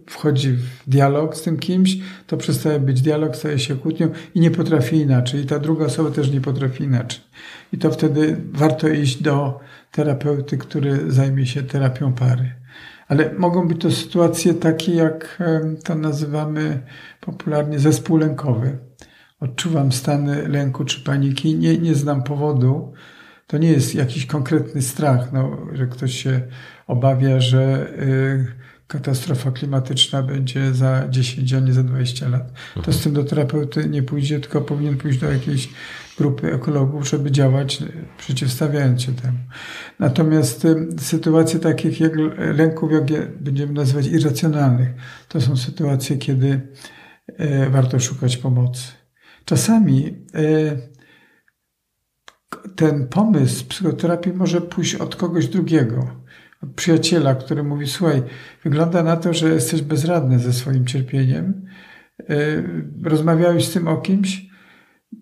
[0.06, 4.50] wchodzi w dialog z tym kimś, to przestaje być dialog, staje się kłótnią i nie
[4.50, 5.40] potrafi inaczej.
[5.40, 7.20] I ta druga osoba też nie potrafi inaczej.
[7.72, 9.60] I to wtedy warto iść do
[9.92, 12.52] terapeuty, który zajmie się terapią pary.
[13.08, 15.42] Ale mogą być to sytuacje takie, jak
[15.84, 16.82] to nazywamy
[17.20, 18.78] popularnie zespół lękowy.
[19.40, 22.92] Odczuwam stany lęku czy paniki, nie, nie znam powodu.
[23.50, 26.40] To nie jest jakiś konkretny strach, no, że ktoś się
[26.86, 28.46] obawia, że y,
[28.86, 32.52] katastrofa klimatyczna będzie za 10, a nie za 20 lat.
[32.84, 35.68] To z tym do terapeuty nie pójdzie, tylko powinien pójść do jakiejś
[36.18, 37.82] grupy ekologów, żeby działać
[38.18, 39.38] przeciwstawiając się temu.
[39.98, 40.66] Natomiast
[40.98, 44.88] sytuacje takich jak lęków, jak je będziemy nazywać irracjonalnych,
[45.28, 46.60] to są sytuacje, kiedy
[47.26, 48.82] e, warto szukać pomocy.
[49.44, 50.99] Czasami e,
[52.76, 56.10] ten pomysł psychoterapii może pójść od kogoś drugiego,
[56.62, 58.22] od przyjaciela, który mówi: Słuchaj,
[58.64, 61.66] wygląda na to, że jesteś bezradny ze swoim cierpieniem.
[62.20, 62.34] E,
[63.04, 64.46] rozmawiałeś z tym o kimś,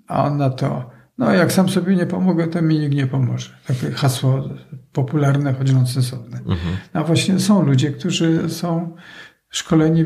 [0.07, 3.51] a on na to, no jak sam sobie nie pomogę, to mi nikt nie pomoże.
[3.67, 4.49] Takie hasło
[4.93, 6.38] popularne, choć nonsensowne.
[6.38, 6.77] Mhm.
[6.93, 8.97] A właśnie są ludzie, którzy są
[9.51, 10.05] szkoleni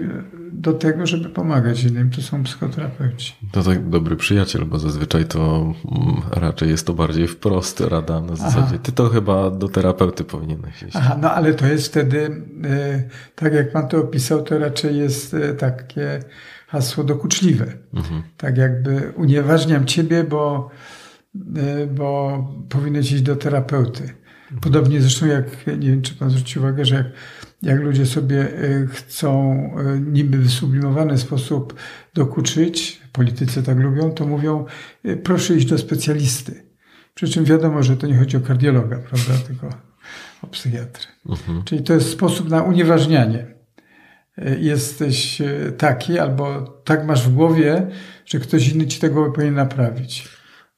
[0.52, 2.10] do tego, żeby pomagać innym.
[2.10, 3.34] To są psychoterapeuci.
[3.52, 8.36] To tak dobry przyjaciel, bo zazwyczaj to mm, raczej jest to bardziej wprost rada na
[8.36, 8.66] zasadzie.
[8.66, 8.78] Aha.
[8.82, 10.96] Ty to chyba do terapeuty powinieneś iść.
[10.96, 13.02] Aha, no ale to jest wtedy, e,
[13.34, 16.20] tak jak pan to opisał, to raczej jest e, takie
[16.66, 17.66] hasło dokuczliwe.
[17.94, 18.22] Mhm.
[18.36, 20.70] Tak jakby unieważniam ciebie, bo,
[21.56, 24.14] e, bo powinieneś iść do terapeuty.
[24.60, 27.06] Podobnie zresztą jak, nie wiem czy pan zwrócił uwagę, że jak,
[27.62, 31.74] jak ludzie sobie e, chcą e, niby w sublimowany sposób
[32.14, 34.64] dokuczyć, politycy tak lubią, to mówią
[35.24, 36.62] proszę iść do specjalisty.
[37.14, 39.68] Przy czym wiadomo, że to nie chodzi o kardiologa, prawda, tylko
[40.42, 41.06] o psychiatrę.
[41.28, 41.62] Mhm.
[41.64, 43.52] Czyli to jest sposób na unieważnianie
[44.58, 47.86] jesteś e, taki, albo tak masz w głowie,
[48.24, 50.28] że ktoś inny ci tego powinien naprawić.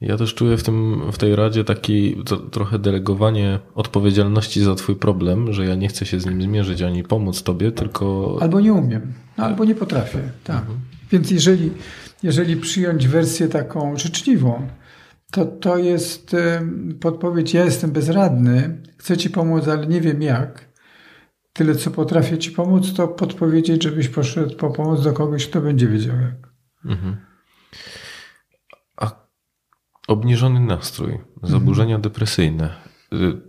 [0.06, 4.96] Ja też czuję w, tym, w tej radzie taki to, trochę delegowanie odpowiedzialności za twój
[4.96, 8.38] problem, że ja nie chcę się z nim zmierzyć ani pomóc tobie, tylko...
[8.40, 10.18] Albo nie umiem, albo nie potrafię.
[10.44, 10.56] Tak.
[10.56, 10.78] Mhm.
[11.12, 11.70] Więc jeżeli,
[12.22, 14.68] jeżeli przyjąć wersję taką życzliwą,
[15.30, 16.36] to to jest
[17.00, 20.74] podpowiedź, ja jestem bezradny, chcę ci pomóc, ale nie wiem jak
[21.52, 25.86] tyle, co potrafię ci pomóc, to podpowiedzieć, żebyś poszedł po pomoc do kogoś, kto będzie
[25.86, 26.52] wiedział jak.
[26.84, 27.16] Mhm.
[30.08, 32.02] Obniżony nastrój, zaburzenia mhm.
[32.02, 32.74] depresyjne.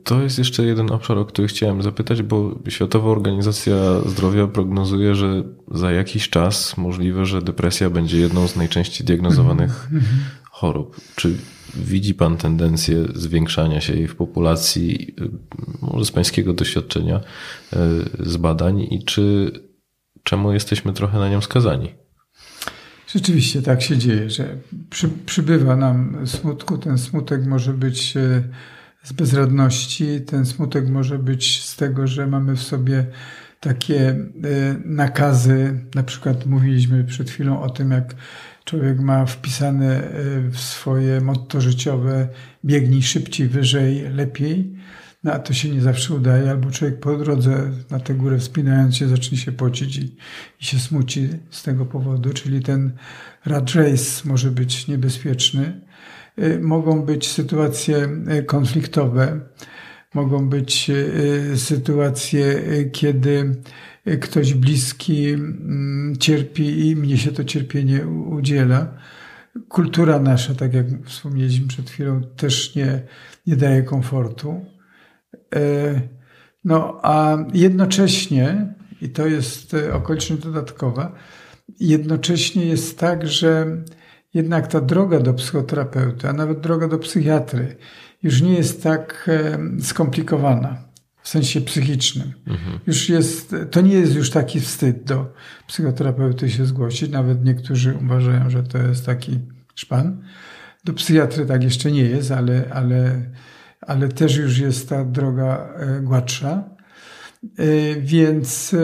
[0.03, 5.43] To jest jeszcze jeden obszar, o który chciałem zapytać, bo Światowa Organizacja Zdrowia prognozuje, że
[5.71, 10.03] za jakiś czas możliwe, że depresja będzie jedną z najczęściej diagnozowanych mhm.
[10.51, 11.01] chorób.
[11.15, 11.37] Czy
[11.75, 15.15] widzi Pan tendencję zwiększania się jej w populacji,
[15.81, 17.79] może z Pańskiego doświadczenia, e,
[18.19, 19.51] z badań i czy
[20.23, 22.04] czemu jesteśmy trochę na nią skazani?
[23.07, 24.57] Rzeczywiście tak się dzieje, że
[24.89, 26.77] przy, przybywa nam smutku.
[26.77, 28.43] Ten smutek może być e,
[29.03, 33.05] z bezradności, ten smutek może być z tego, że mamy w sobie
[33.59, 34.17] takie e,
[34.85, 35.79] nakazy.
[35.95, 38.15] Na przykład mówiliśmy przed chwilą o tym, jak
[38.65, 40.11] człowiek ma wpisane e,
[40.49, 42.27] w swoje motto życiowe
[42.65, 44.74] biegnij szybciej, wyżej, lepiej,
[45.25, 48.95] no a to się nie zawsze udaje, albo człowiek po drodze na tę górę wspinając
[48.95, 50.15] się zacznie się pocić i,
[50.61, 52.91] i się smuci z tego powodu, czyli ten
[53.45, 55.81] rat race może być niebezpieczny.
[56.37, 59.39] E, mogą być sytuacje e, konfliktowe,
[60.13, 60.91] mogą być
[61.55, 63.55] sytuacje, kiedy
[64.21, 68.97] ktoś bliski mm, cierpi i mnie się to cierpienie udziela.
[69.69, 73.01] Kultura nasza, tak jak wspomnieliśmy przed chwilą, też nie,
[73.47, 74.74] nie daje komfortu.
[75.55, 76.01] E,
[76.65, 81.15] No a jednocześnie, i to jest e, okoliczność dodatkowa,
[81.79, 83.77] jednocześnie jest tak, że
[84.33, 87.75] jednak ta droga do psychoterapeuty, a nawet droga do psychiatry
[88.23, 90.77] już nie jest tak e, skomplikowana
[91.21, 92.33] w sensie psychicznym.
[92.47, 92.79] Mhm.
[92.87, 95.33] Już jest, to nie jest już taki wstyd do
[95.67, 97.11] psychoterapeuty się zgłosić.
[97.11, 99.39] Nawet niektórzy uważają, że to jest taki
[99.75, 100.23] szpan.
[100.83, 103.21] Do psychiatry tak jeszcze nie jest, ale, ale,
[103.81, 106.63] ale też już jest ta droga e, gładsza.
[107.43, 108.75] E, więc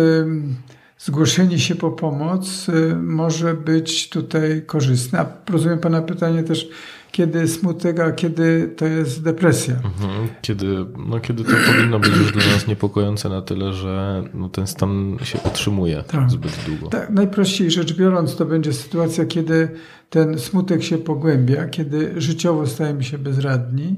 [0.97, 2.67] zgłoszenie się po pomoc
[3.01, 5.19] może być tutaj korzystne.
[5.19, 6.69] A rozumiem Pana pytanie też,
[7.11, 9.75] kiedy smutek, a kiedy to jest depresja.
[9.75, 10.27] Mhm.
[10.41, 14.67] Kiedy, no, kiedy to powinno być już dla nas niepokojące na tyle, że no, ten
[14.67, 16.31] stan się utrzymuje tak.
[16.31, 16.87] zbyt długo.
[16.87, 19.69] Tak, najprościej rzecz biorąc, to będzie sytuacja, kiedy
[20.09, 23.95] ten smutek się pogłębia, kiedy życiowo stajemy się bezradni,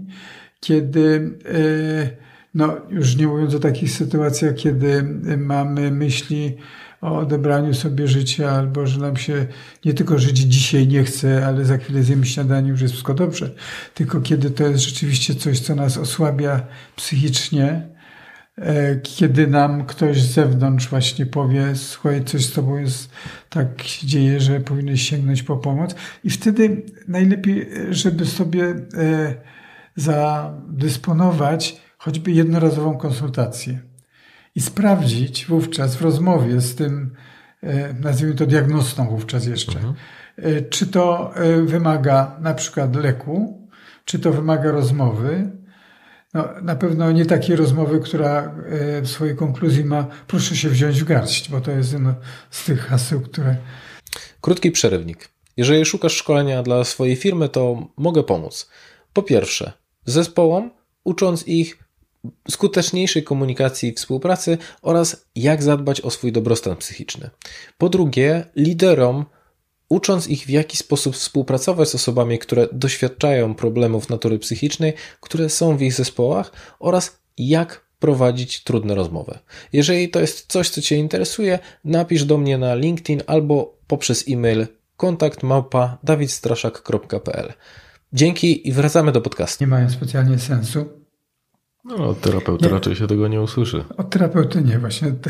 [0.64, 2.10] kiedy e,
[2.54, 5.04] no, już nie mówiąc o takich sytuacjach, kiedy
[5.38, 6.58] mamy myśli
[7.02, 9.46] o odebraniu sobie życia, albo że nam się
[9.86, 13.52] nie tylko żyć dzisiaj nie chce, ale za chwilę zjemy śniadanie, już jest wszystko dobrze.
[13.94, 16.62] Tylko kiedy to jest rzeczywiście coś, co nas osłabia
[16.96, 17.88] psychicznie,
[18.58, 23.10] e, kiedy nam ktoś z zewnątrz właśnie powie, słuchaj, coś z tobą jest,
[23.50, 25.96] tak się dzieje, że powinieneś sięgnąć po pomoc.
[26.24, 28.66] I wtedy najlepiej, żeby sobie
[28.98, 29.53] e,
[29.96, 33.80] zadysponować choćby jednorazową konsultację
[34.56, 37.16] i sprawdzić wówczas w rozmowie z tym,
[37.64, 39.96] e, nazwijmy to diagnostą wówczas jeszcze, mhm.
[40.38, 43.68] E, czy to e, wymaga na przykład leku,
[44.06, 45.52] czy to wymaga rozmowy.
[46.34, 48.56] No, na pewno nie takiej rozmowy, która
[49.02, 52.16] w swojej konkluzji ma proszę się wziąć w garść, bo to jest jedno
[52.50, 53.56] z tych haseł, które...
[54.42, 55.30] Krótki przerywnik.
[55.58, 58.70] Jeżeli szukasz szkolenia dla swojej firmy, to mogę pomóc.
[59.14, 59.74] Po pierwsze,
[60.06, 60.72] zespołom,
[61.04, 61.84] ucząc ich
[62.50, 67.30] skuteczniejszej komunikacji i współpracy oraz jak zadbać o swój dobrostan psychiczny.
[67.78, 69.26] Po drugie, liderom,
[69.90, 75.78] ucząc ich w jaki sposób współpracować z osobami, które doświadczają problemów natury psychicznej, które są
[75.78, 79.40] w ich zespołach oraz jak prowadzić trudne rozmowy.
[79.74, 84.68] Jeżeli to jest coś, co Cię interesuje, napisz do mnie na LinkedIn albo poprzez e-mail
[84.98, 87.54] kontakt małpa dawidstraszak.pl.
[88.14, 89.64] Dzięki i wracamy do podcastu.
[89.64, 91.04] Nie mają specjalnie sensu
[91.86, 92.72] no, od terapeuty nie.
[92.72, 93.84] raczej się tego nie usłyszy.
[93.98, 95.30] Od terapeuty nie, właśnie to,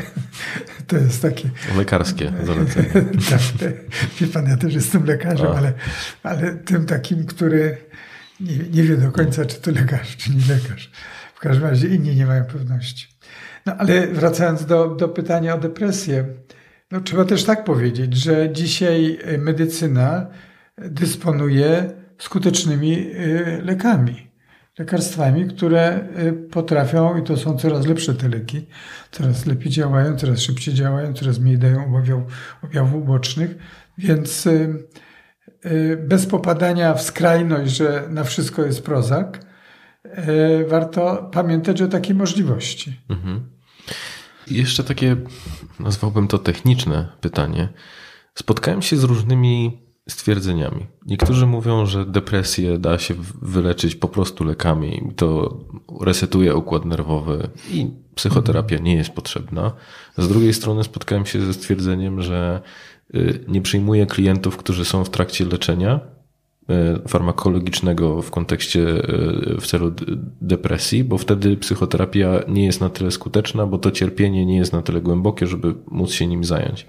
[0.88, 1.50] to jest takie...
[1.78, 2.90] Lekarskie zalecenie.
[3.30, 3.74] tak, te,
[4.20, 5.74] wie pan, ja też jestem lekarzem, ale,
[6.24, 7.78] ale tym takim, który
[8.40, 10.92] nie, nie wie do końca, czy to lekarz, czy nie lekarz.
[11.36, 13.08] W każdym razie inni nie mają pewności.
[13.66, 16.26] No ale wracając do, do pytania o depresję,
[16.92, 20.28] no, trzeba też tak powiedzieć, że dzisiaj medycyna
[20.78, 24.34] dysponuje skutecznymi y, lekami
[24.80, 28.66] lekarstwami, które y, potrafią, i to są coraz lepsze te leki,
[29.12, 32.02] coraz lepiej działają, coraz szybciej działają, coraz mniej dają
[32.64, 33.56] objawów ubocznych,
[33.98, 34.86] więc y,
[36.08, 39.54] bez popadania w skrajność, że na wszystko jest prozak,
[40.68, 43.00] warto pamiętać o takiej możliwości.
[43.10, 43.50] Mhm.
[44.48, 45.16] Jeszcze takie,
[45.80, 47.70] nazwałbym to techniczne pytanie.
[48.36, 50.86] Spotkałem się z różnymi stwierdzeniami.
[51.06, 55.58] Niektórzy mówią, że depresję da się wyleczyć po prostu lekami, to
[56.02, 59.72] resetuje układ nerwowy i psychoterapia nie jest potrzebna.
[60.18, 62.62] Z drugiej strony spotkałem się ze stwierdzeniem, że
[63.16, 66.00] y, nie przyjmuję klientów, którzy są w trakcie leczenia
[67.06, 69.94] y, farmakologicznego w kontekście y, w celu
[70.42, 74.82] depresji, bo wtedy psychoterapia nie jest na tyle skuteczna, bo to cierpienie nie jest na
[74.82, 76.86] tyle głębokie, żeby móc się nim zająć.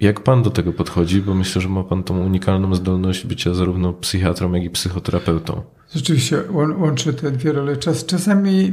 [0.00, 1.22] Jak pan do tego podchodzi?
[1.22, 5.62] Bo myślę, że ma pan tą unikalną zdolność bycia zarówno psychiatrą, jak i psychoterapeutą.
[5.94, 6.42] Rzeczywiście
[6.78, 7.76] łączy te dwie role.
[7.76, 8.72] Czas, czasami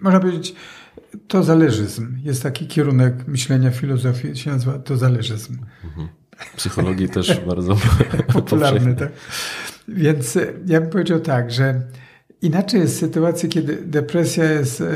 [0.00, 0.54] można powiedzieć,
[1.28, 2.18] to zależyzm.
[2.22, 5.58] Jest taki kierunek myślenia filozofii, się nazywa to zależyzm.
[5.84, 6.08] Mhm.
[6.56, 7.76] Psychologii też bardzo
[8.32, 8.94] popularny.
[8.94, 9.12] Tak?
[9.88, 11.82] Więc ja bym powiedział tak, że
[12.44, 14.94] inaczej jest sytuacja, kiedy depresja jest e, e,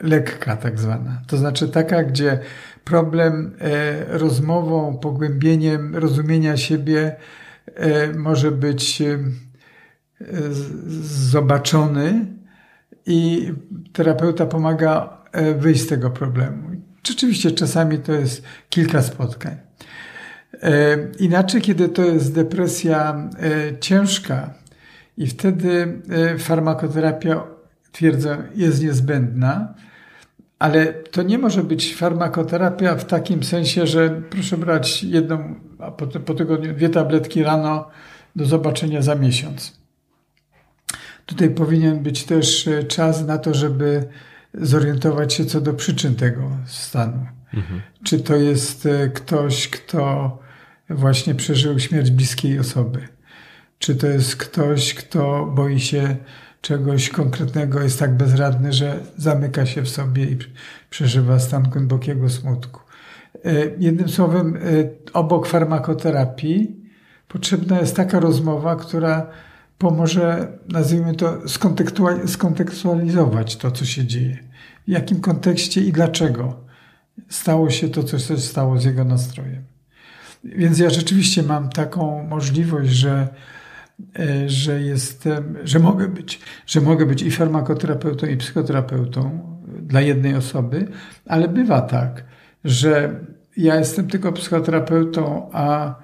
[0.00, 1.22] lekka, tak zwana.
[1.26, 2.38] To znaczy taka, gdzie
[2.84, 7.16] problem e, rozmową, pogłębieniem rozumienia siebie
[8.16, 9.02] może być
[11.02, 12.26] zobaczony
[13.06, 13.52] i
[13.92, 15.18] terapeuta pomaga
[15.58, 16.70] wyjść z tego problemu.
[17.06, 19.56] Rzeczywiście czasami to jest kilka spotkań.
[21.18, 23.28] Inaczej, kiedy to jest depresja
[23.80, 24.54] ciężka
[25.16, 26.00] i wtedy
[26.38, 27.42] farmakoterapia,
[27.92, 29.74] twierdzę, jest niezbędna,
[30.58, 36.06] ale to nie może być farmakoterapia w takim sensie, że proszę brać jedną, a po,
[36.06, 37.88] po tygodniu dwie tabletki rano
[38.36, 39.80] do zobaczenia za miesiąc.
[41.26, 44.08] Tutaj powinien być też e, czas na to, żeby
[44.54, 47.26] zorientować się co do przyczyn tego stanu.
[48.04, 50.38] Czy to jest e, ktoś, kto
[50.90, 53.08] właśnie przeżył śmierć bliskiej osoby?
[53.78, 56.16] Czy to jest ktoś, kto boi się
[56.60, 60.38] czegoś konkretnego, jest tak bezradny, że zamyka się w sobie i
[60.90, 62.80] przeżywa stan głębokiego smutku?
[63.44, 64.60] E, jednym słowem, e,
[65.12, 66.76] obok farmakoterapii
[67.28, 69.26] potrzebna jest taka rozmowa, która
[69.78, 71.38] pomoże, nazwijmy to,
[72.26, 74.38] skontekstualizować to, co się dzieje.
[74.86, 76.56] W jakim kontekście i dlaczego
[77.28, 79.62] stało się to, co się stało z jego nastrojem.
[80.44, 83.28] Więc ja rzeczywiście mam taką możliwość, że,
[84.46, 89.40] że jestem, że mogę być, że mogę być i farmakoterapeutą, i psychoterapeutą
[89.80, 90.88] dla jednej osoby,
[91.26, 92.24] ale bywa tak,
[92.64, 93.20] że
[93.56, 95.94] ja jestem tylko psychoterapeutą, a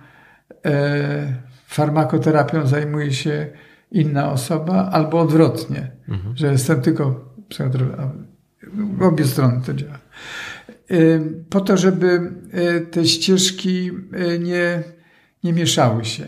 [0.65, 1.35] e,
[1.67, 3.47] farmakoterapią zajmuje się
[3.91, 6.37] inna osoba, albo odwrotnie, mhm.
[6.37, 8.11] że jestem tylko psychoterapeutą.
[8.99, 9.99] W obie strony to działa.
[11.51, 14.83] Po to, żeby e, te ścieżki e, nie,
[15.45, 16.27] nie mieszały się.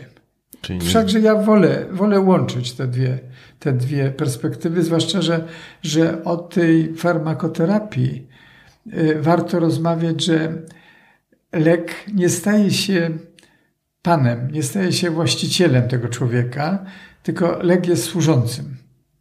[0.65, 0.79] Czyli.
[0.79, 3.19] Wszakże ja wolę, wolę łączyć te dwie,
[3.59, 5.47] te dwie perspektywy, zwłaszcza, że,
[5.81, 8.27] że o tej farmakoterapii
[8.91, 10.53] e, warto rozmawiać, że
[11.53, 13.09] lek nie staje się
[14.01, 16.85] panem, nie staje się właścicielem tego człowieka,
[17.23, 18.77] tylko lek jest służącym.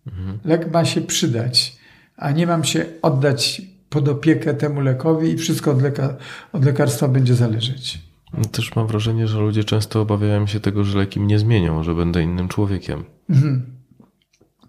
[0.07, 0.39] Mhm.
[0.45, 1.77] Lek ma się przydać,
[2.17, 6.17] a nie mam się oddać pod opiekę temu lekowi i wszystko od, leka,
[6.53, 8.14] od lekarstwa będzie zależeć.
[8.53, 12.23] Też mam wrażenie, że ludzie często obawiają się tego, że leki mnie zmienią, że będę
[12.23, 13.05] innym człowiekiem.
[13.31, 13.67] Mhm.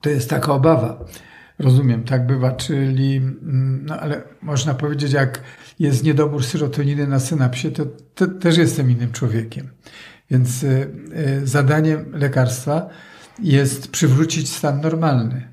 [0.01, 1.05] To jest taka obawa.
[1.59, 5.41] Rozumiem, tak bywa, czyli, mm, no ale można powiedzieć, jak
[5.79, 7.85] jest niedobór serotoniny na synapsie, to,
[8.15, 9.69] to też jestem innym człowiekiem.
[10.31, 10.67] Więc y,
[11.43, 12.89] y, zadaniem lekarstwa
[13.39, 15.49] jest przywrócić stan normalny,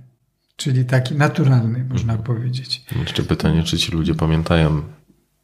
[0.56, 2.22] czyli taki naturalny, można mhm.
[2.22, 2.84] powiedzieć.
[3.00, 4.82] Jeszcze pytanie, czy ci ludzie pamiętają,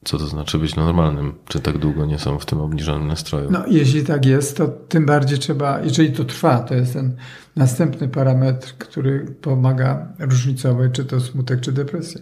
[0.05, 1.35] co to znaczy być normalnym?
[1.49, 3.51] Czy tak długo nie są w tym obniżonym nastroju?
[3.51, 7.17] No, jeśli tak jest, to tym bardziej trzeba, jeżeli to trwa, to jest ten
[7.57, 12.21] następny parametr, który pomaga różnicować, czy to smutek, czy depresja.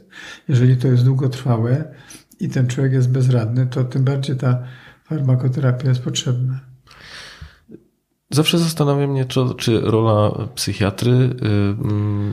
[0.48, 1.94] Jeżeli to jest długotrwałe
[2.40, 4.62] i ten człowiek jest bezradny, to tym bardziej ta
[5.04, 6.60] farmakoterapia jest potrzebna.
[8.30, 12.32] Zawsze zastanawia mnie, czy, czy rola psychiatry y, mm,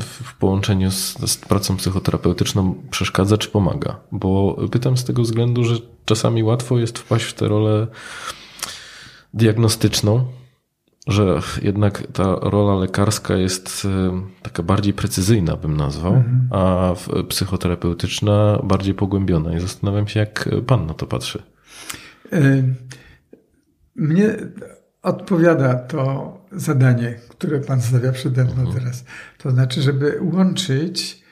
[0.00, 4.00] w połączeniu z, z, pracą psychoterapeutyczną przeszkadza czy pomaga.
[4.12, 7.86] Bo pytam z tego względu, że czasami łatwo jest wpaść w tę rolę
[9.34, 10.24] diagnostyczną,
[11.06, 13.88] że jednak ta rola lekarska jest y,
[14.42, 16.48] taka bardziej precyzyjna, bym nazwał, mhm.
[16.50, 16.94] a
[17.28, 19.56] psychoterapeutyczna bardziej pogłębiona.
[19.56, 21.42] I zastanawiam się, jak pan na to patrzy.
[22.32, 22.74] Y,
[23.96, 24.36] mnie
[25.02, 28.72] odpowiada to zadanie, które Pan stawia przede mną mhm.
[28.72, 29.04] teraz.
[29.38, 31.22] To znaczy, żeby łączyć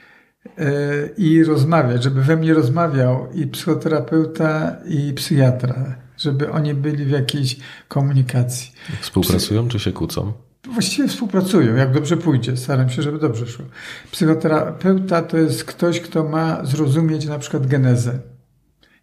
[0.58, 0.72] e,
[1.16, 7.56] i rozmawiać, żeby we mnie rozmawiał i psychoterapeuta, i psychiatra, żeby oni byli w jakiejś
[7.88, 8.72] komunikacji.
[9.00, 10.32] Współpracują czy się kłócą?
[10.72, 12.56] Właściwie współpracują, jak dobrze pójdzie.
[12.56, 13.64] Staram się, żeby dobrze szło.
[14.12, 18.18] Psychoterapeuta to jest ktoś, kto ma zrozumieć na przykład genezę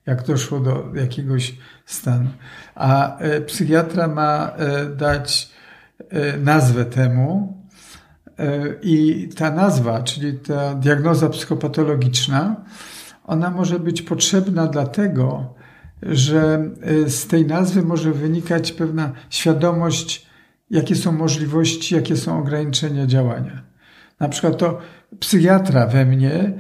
[0.08, 1.56] jak doszło do jakiegoś
[1.86, 2.30] stanu.
[2.76, 5.50] A e, psychiatra ma e, dać
[6.10, 7.58] e, nazwę temu
[8.82, 12.56] i ta nazwa, czyli ta diagnoza psychopatologiczna,
[13.24, 15.54] ona może być potrzebna dlatego,
[16.02, 16.70] że
[17.08, 20.28] z tej nazwy może wynikać pewna świadomość,
[20.70, 23.64] jakie są możliwości, jakie są ograniczenia działania.
[24.20, 24.80] Na przykład to
[25.20, 26.54] psychiatra we mnie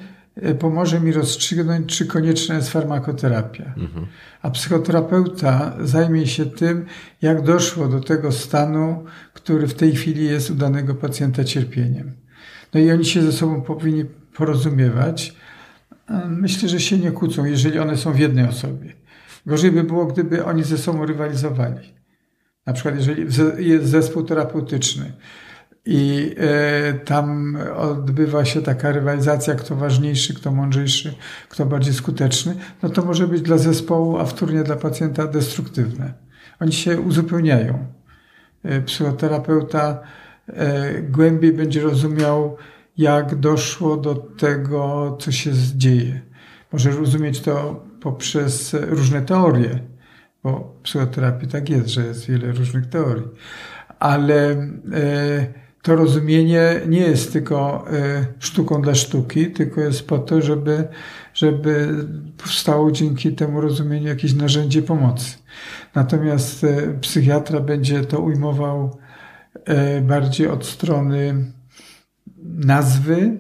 [0.60, 3.74] pomoże mi rozstrzygnąć, czy konieczna jest farmakoterapia.
[3.78, 4.08] Mhm.
[4.42, 6.86] A psychoterapeuta zajmie się tym,
[7.22, 12.12] jak doszło do tego stanu, który w tej chwili jest u danego pacjenta cierpieniem.
[12.74, 14.06] No i oni się ze sobą powinni
[14.38, 15.36] porozumiewać.
[16.10, 18.94] E, myślę, że się nie kłócą, jeżeli one są w jednej osobie.
[19.46, 21.94] Gorzej by było, gdyby oni ze sobą rywalizowali.
[22.66, 25.14] Na przykład, jeżeli jest zespół terapeutyczny,
[25.90, 31.14] i e, tam odbywa się taka rywalizacja, kto ważniejszy, kto mądrzejszy,
[31.50, 36.14] kto bardziej skuteczny, no to może być dla zespołu, a wtórnie dla pacjenta destruktywne.
[36.60, 37.86] Oni się uzupełniają.
[38.64, 40.00] E, psychoterapeuta
[40.48, 42.58] e, głębiej będzie rozumiał,
[42.98, 46.22] jak doszło do tego, co się dzieje.
[46.74, 49.80] Może rozumieć to poprzez różne teorie,
[50.44, 53.28] bo w psychoterapii tak jest, że jest wiele różnych teorii.
[54.00, 54.56] Ale
[55.88, 60.88] to rozumienie nie jest tylko e, sztuką dla sztuki, tylko jest po to, żeby,
[61.34, 62.06] żeby
[62.38, 65.38] powstało dzięki temu rozumieniu jakieś narzędzie pomocy.
[65.96, 68.98] Natomiast e, psychiatra będzie to ujmował
[69.66, 71.46] e, bardziej od strony
[72.44, 73.38] nazwy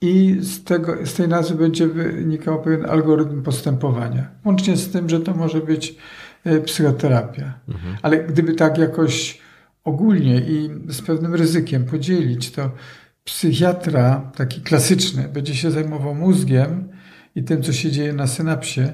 [0.00, 4.30] i z, tego, z tej nazwy będzie wynikał pewien algorytm postępowania.
[4.44, 5.96] Łącznie z tym, że to może być
[6.64, 7.58] psychoterapia.
[7.68, 7.96] Mhm.
[8.02, 9.43] Ale gdyby tak jakoś
[9.84, 12.70] ogólnie i z pewnym ryzykiem podzielić, to
[13.24, 16.88] psychiatra, taki klasyczny, będzie się zajmował mózgiem
[17.34, 18.92] i tym, co się dzieje na synapsie,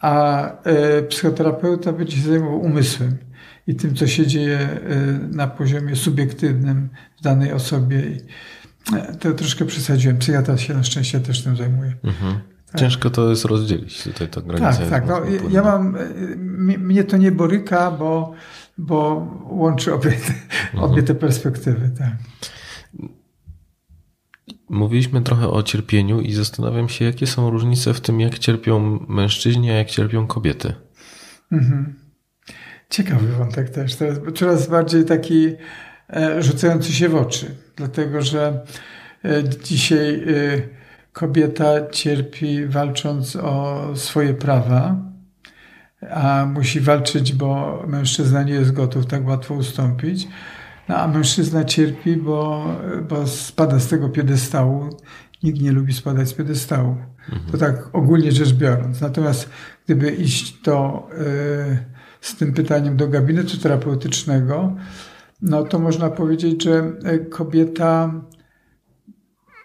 [0.00, 3.16] a e, psychoterapeuta będzie się zajmował umysłem
[3.66, 4.78] i tym, co się dzieje e,
[5.32, 6.88] na poziomie subiektywnym
[7.18, 8.02] w danej osobie.
[8.96, 10.18] E, to troszkę przesadziłem.
[10.18, 11.96] Psychiatra się na szczęście też tym zajmuje.
[12.04, 12.53] Mhm.
[12.74, 12.80] Tak.
[12.80, 14.72] Ciężko to jest rozdzielić tutaj ta granica.
[14.72, 15.06] Tak, tak.
[15.06, 15.20] No,
[15.50, 15.96] ja mam,
[16.78, 18.32] mnie to nie boryka, bo,
[18.78, 20.34] bo łączy obie te,
[20.72, 20.84] mhm.
[20.84, 21.90] obie te perspektywy.
[21.98, 22.12] Tak.
[24.68, 29.70] Mówiliśmy trochę o cierpieniu i zastanawiam się, jakie są różnice w tym, jak cierpią mężczyźni,
[29.70, 30.74] a jak cierpią kobiety.
[31.52, 31.94] Mhm.
[32.90, 34.00] Ciekawy wątek też.
[34.00, 35.52] Jest coraz bardziej taki
[36.10, 38.64] e, rzucający się w oczy, dlatego że
[39.24, 40.83] e, dzisiaj e,
[41.14, 44.96] kobieta cierpi walcząc o swoje prawa,
[46.10, 50.28] a musi walczyć, bo mężczyzna nie jest gotów tak łatwo ustąpić.
[50.88, 52.66] No, a mężczyzna cierpi, bo,
[53.08, 54.88] bo spada z tego piedestału.
[55.42, 56.96] Nikt nie lubi spadać z piedestału.
[57.32, 57.52] Mhm.
[57.52, 59.00] To tak ogólnie rzecz biorąc.
[59.00, 59.50] Natomiast
[59.84, 61.08] gdyby iść to
[61.72, 61.78] y,
[62.20, 64.76] z tym pytaniem do gabinetu terapeutycznego,
[65.42, 68.12] no to można powiedzieć, że e, kobieta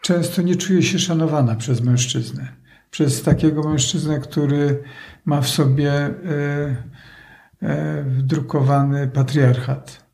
[0.01, 2.47] często nie czuje się szanowana przez mężczyznę.
[2.91, 4.83] Przez takiego mężczyznę, który
[5.25, 6.11] ma w sobie y,
[7.63, 10.09] y, wdrukowany patriarchat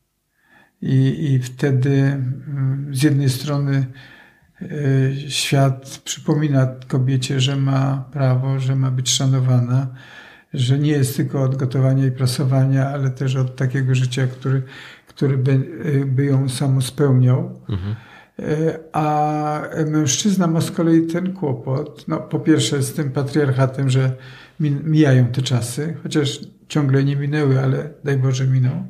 [0.82, 3.86] i, i wtedy mm, z jednej strony
[4.62, 9.86] y, świat przypomina kobiecie, że ma prawo, że ma być szanowana,
[10.54, 14.62] że nie jest tylko od gotowania i prasowania, ale też od takiego życia, który,
[15.06, 15.58] który by,
[16.06, 17.60] by ją samo spełniał.
[17.68, 17.96] Mhm.
[18.92, 24.12] A mężczyzna ma z kolei ten kłopot, no po pierwsze z tym patriarchatem, że
[24.60, 28.84] mijają te czasy, chociaż ciągle nie minęły, ale daj Boże miną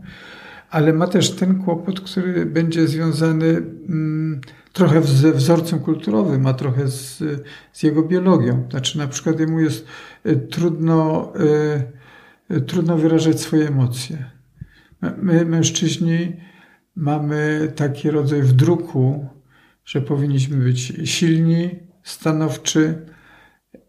[0.71, 4.41] ale ma też ten kłopot, który będzie związany mm,
[4.73, 7.23] trochę ze wzorcem kulturowym, a trochę z,
[7.73, 8.67] z jego biologią.
[8.71, 9.87] Znaczy na przykład jemu jest
[10.27, 11.33] y, trudno,
[12.51, 14.31] y, trudno wyrażać swoje emocje.
[15.23, 16.37] My, mężczyźni,
[16.97, 19.29] mamy taki rodzaj wdruku,
[19.87, 21.71] że powinniśmy być silni,
[22.03, 23.07] stanowczy,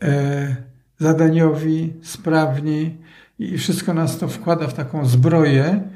[0.04, 0.56] e,
[0.98, 2.98] zadaniowi, sprawni
[3.40, 5.90] i wszystko nas to wkłada w taką zbroję,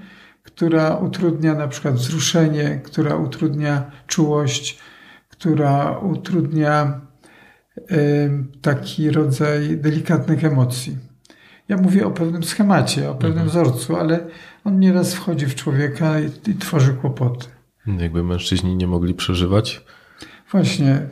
[0.43, 4.79] która utrudnia na przykład wzruszenie, która utrudnia czułość,
[5.29, 7.01] która utrudnia
[8.61, 10.97] taki rodzaj delikatnych emocji.
[11.69, 13.49] Ja mówię o pewnym schemacie, o pewnym mhm.
[13.49, 14.27] wzorcu, ale
[14.63, 17.47] on nieraz wchodzi w człowieka i, i tworzy kłopoty.
[17.87, 19.85] Jakby mężczyźni nie mogli przeżywać?
[20.51, 21.09] Właśnie,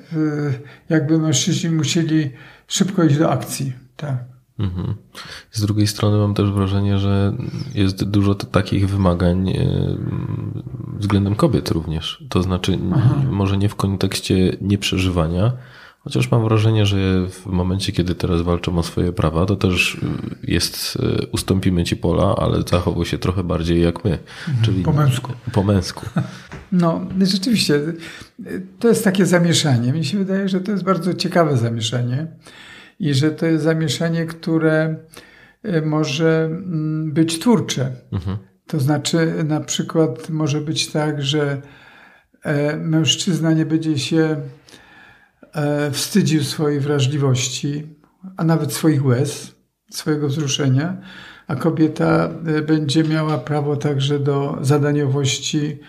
[0.89, 2.31] jakby mężczyźni musieli
[2.67, 3.73] szybko iść do akcji.
[3.95, 4.17] Tak.
[4.59, 4.95] Mhm.
[5.51, 7.33] Z drugiej strony mam też wrażenie, że
[7.75, 9.55] jest dużo takich wymagań e,
[10.97, 12.23] względem kobiet również.
[12.29, 13.15] To znaczy, Aha.
[13.31, 15.53] może nie w kontekście nieprzeżywania,
[15.99, 16.97] chociaż mam wrażenie, że
[17.29, 19.97] w momencie, kiedy teraz walczą o swoje prawa, to też
[20.43, 24.11] jest e, ustąpimy ci pola, ale zachowuj się trochę bardziej jak my.
[24.47, 24.65] Mhm.
[24.65, 25.33] Czyli po męsku.
[25.53, 26.05] Po męsku.
[26.71, 27.79] No, rzeczywiście,
[28.79, 29.93] to jest takie zamieszanie.
[29.93, 32.27] Mi się wydaje, że to jest bardzo ciekawe zamieszanie
[32.99, 34.95] i że to jest zamieszanie, które
[35.65, 37.91] y, może mm, być twórcze.
[38.11, 38.37] Mhm.
[38.67, 41.61] To znaczy, na przykład może być tak, że
[42.43, 44.41] e, mężczyzna nie będzie się
[45.91, 47.87] wstydził swojej wrażliwości,
[48.37, 49.55] a nawet swoich łez,
[49.91, 50.97] swojego wzruszenia,
[51.47, 55.79] a kobieta e, będzie miała prawo także do zadaniowości,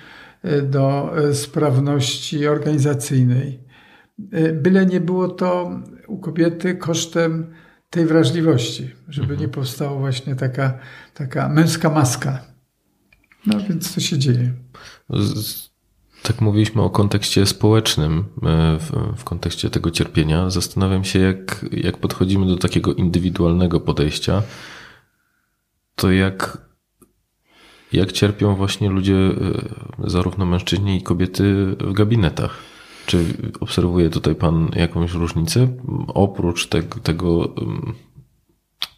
[0.62, 3.60] do sprawności organizacyjnej.
[4.54, 7.54] Byle nie było to u kobiety kosztem
[7.90, 9.40] tej wrażliwości, żeby mhm.
[9.40, 10.78] nie powstała właśnie taka,
[11.14, 12.38] taka męska maska.
[13.46, 14.52] No więc to się dzieje.
[16.22, 18.78] Tak mówiliśmy o kontekście społecznym, e,
[19.16, 20.50] w, kontekście tego cierpienia.
[20.50, 24.42] Zastanawiam się, jak, jak podchodzimy do takiego indywidualnego podejścia,
[25.96, 26.58] to jak,
[27.92, 32.56] jak cierpią właśnie ludzie, e, zarówno mężczyźni i kobiety w gabinetach.
[33.06, 33.24] Czy
[33.60, 35.68] obserwuje tutaj Pan jakąś różnicę
[36.08, 37.54] oprócz tego, tego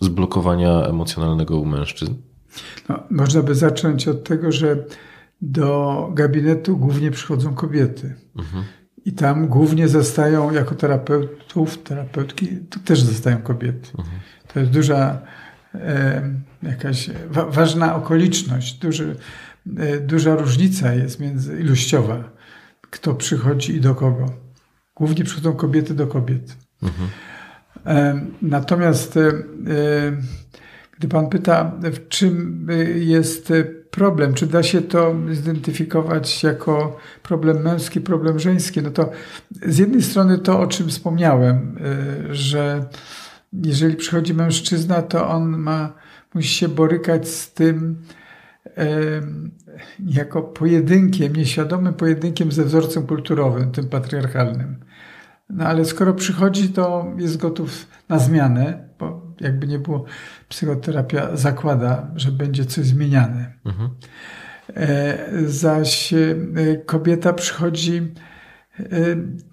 [0.00, 2.14] zblokowania emocjonalnego u mężczyzn?
[2.88, 4.84] No, można by zacząć od tego, że
[5.42, 8.14] do gabinetu głównie przychodzą kobiety.
[8.38, 8.64] Mhm.
[9.04, 13.90] I tam głównie zostają jako terapeutów, terapeutki, to też zostają kobiety.
[13.98, 14.18] Mhm.
[14.52, 15.18] To jest duża,
[15.74, 16.22] e,
[16.62, 19.16] jakaś wa ważna okoliczność, duży,
[19.76, 22.32] e, duża różnica jest między ilościowa
[22.92, 24.26] kto przychodzi i do kogo.
[24.94, 26.56] Głównie przychodzą kobiety do kobiet.
[27.86, 29.32] E, Natomiast e,
[30.98, 33.52] gdy pan pyta, w czym jest
[33.92, 39.10] problem, czy da się to zidentyfikować jako problem męski, problem żeński, no to
[39.66, 41.78] z jednej strony to, o czym wspomniałem,
[42.30, 42.84] e, że
[43.52, 45.92] jeżeli przychodzi mężczyzna, to on ma,
[46.34, 47.96] musi się borykać z tym
[48.76, 48.86] e,
[50.06, 54.76] jako pojedynkiem, nieświadomym pojedynkiem ze wzorcem kulturowym, tym patriarchalnym.
[55.50, 60.04] No ale skoro przychodzi, to jest gotów na zmianę, bo jakby nie było,
[60.48, 63.52] psychoterapia zakłada, że będzie coś zmieniane.
[63.64, 63.90] Mhm.
[65.46, 66.16] Zaś e,
[66.86, 68.12] kobieta przychodzi,
[68.78, 68.84] e,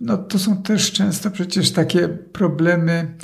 [0.01, 3.15] no to są też często przecież takie problemy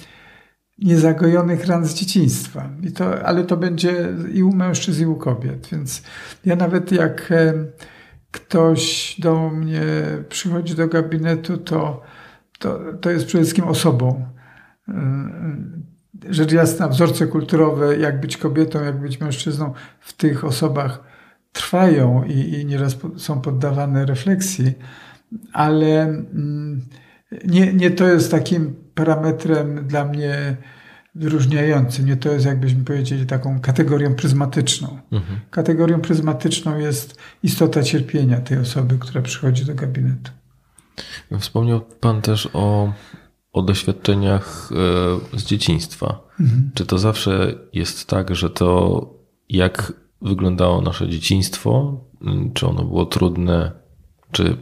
[0.78, 2.70] niezagojonych ran z dzieciństwa.
[2.84, 3.94] I to, ale to będzie
[4.34, 5.68] i u mężczyzn, i u kobiet.
[5.72, 6.04] Więc
[6.46, 7.34] ja nawet jak
[8.32, 9.84] ktoś do mnie
[10.30, 12.02] przychodzi do gabinetu, to
[12.60, 14.26] to, to jest przede wszystkim osobą.
[16.30, 21.04] Rzecz jasna, wzorce kulturowe, jak być kobietą, jak być mężczyzną, w tych osobach
[21.52, 24.74] trwają i, i nieraz są poddawane refleksji,
[25.54, 26.82] ale mm,
[27.46, 30.58] nie, nie to jest takim parametrem dla mnie
[31.16, 32.06] wyróżniającym.
[32.06, 35.00] Nie to jest, jakbyśmy powiedzieli, taką kategorią pryzmatyczną.
[35.12, 35.40] Mhm.
[35.52, 40.32] Kategorią pryzmatyczną jest istota cierpienia tej osoby, która przychodzi do gabinetu.
[41.40, 42.94] Wspomniał Pan też o,
[43.56, 44.70] o doświadczeniach
[45.34, 46.22] e, z dzieciństwa.
[46.40, 46.72] Mhm.
[46.74, 49.10] Czy to zawsze jest tak, że to
[49.50, 52.02] jak wyglądało nasze dzieciństwo,
[52.54, 53.72] czy ono było trudne,
[54.32, 54.58] czy,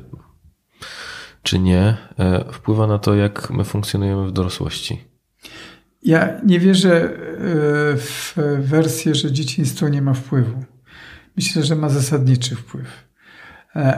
[1.43, 5.01] czy nie, e, wpływa na to, jak my funkcjonujemy w dorosłości?
[6.03, 7.09] Ja nie wierzę e,
[7.97, 10.63] w wersję, że dzieciństwo nie ma wpływu.
[11.35, 13.13] Myślę, że ma zasadniczy wpływ.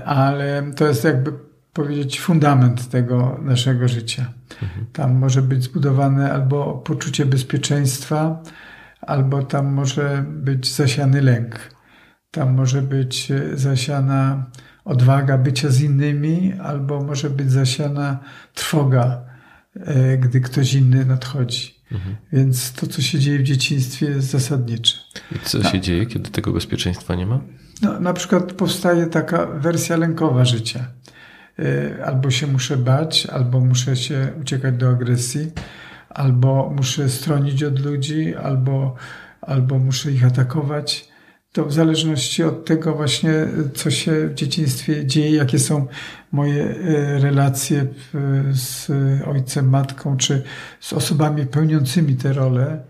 [0.05, 1.33] Ale to jest jakby
[1.75, 4.33] powiedzieć, fundament tego naszego życia.
[4.61, 4.85] Mhm.
[4.93, 8.43] Tam może być zbudowane albo poczucie bezpieczeństwa,
[9.01, 11.59] albo tam może być zasiany lęk.
[12.31, 14.45] Tam może być e, zasiana
[14.85, 18.19] odwaga bycia z innymi, albo może być zasiana
[18.53, 19.21] trwoga,
[19.75, 21.75] e, gdy ktoś inny nadchodzi.
[21.91, 22.15] Mhm.
[22.33, 24.97] Więc to, co się dzieje w dzieciństwie, jest zasadnicze.
[25.35, 27.39] I co się dzieje, kiedy tego bezpieczeństwa nie ma?
[27.81, 30.87] No, na przykład powstaje taka wersja lękowa życia.
[31.59, 35.51] Y, albo się muszę bać, albo muszę się uciekać do agresji,
[36.09, 38.95] albo muszę stronić od ludzi, albo,
[39.41, 41.09] albo muszę ich atakować.
[41.51, 43.31] To w zależności od tego właśnie,
[43.73, 45.87] co się w dzieciństwie dzieje, jakie są
[46.31, 47.87] moje y, relacje
[48.51, 48.91] z
[49.27, 50.43] ojcem, matką, czy
[50.79, 52.83] z osobami pełniącymi te role,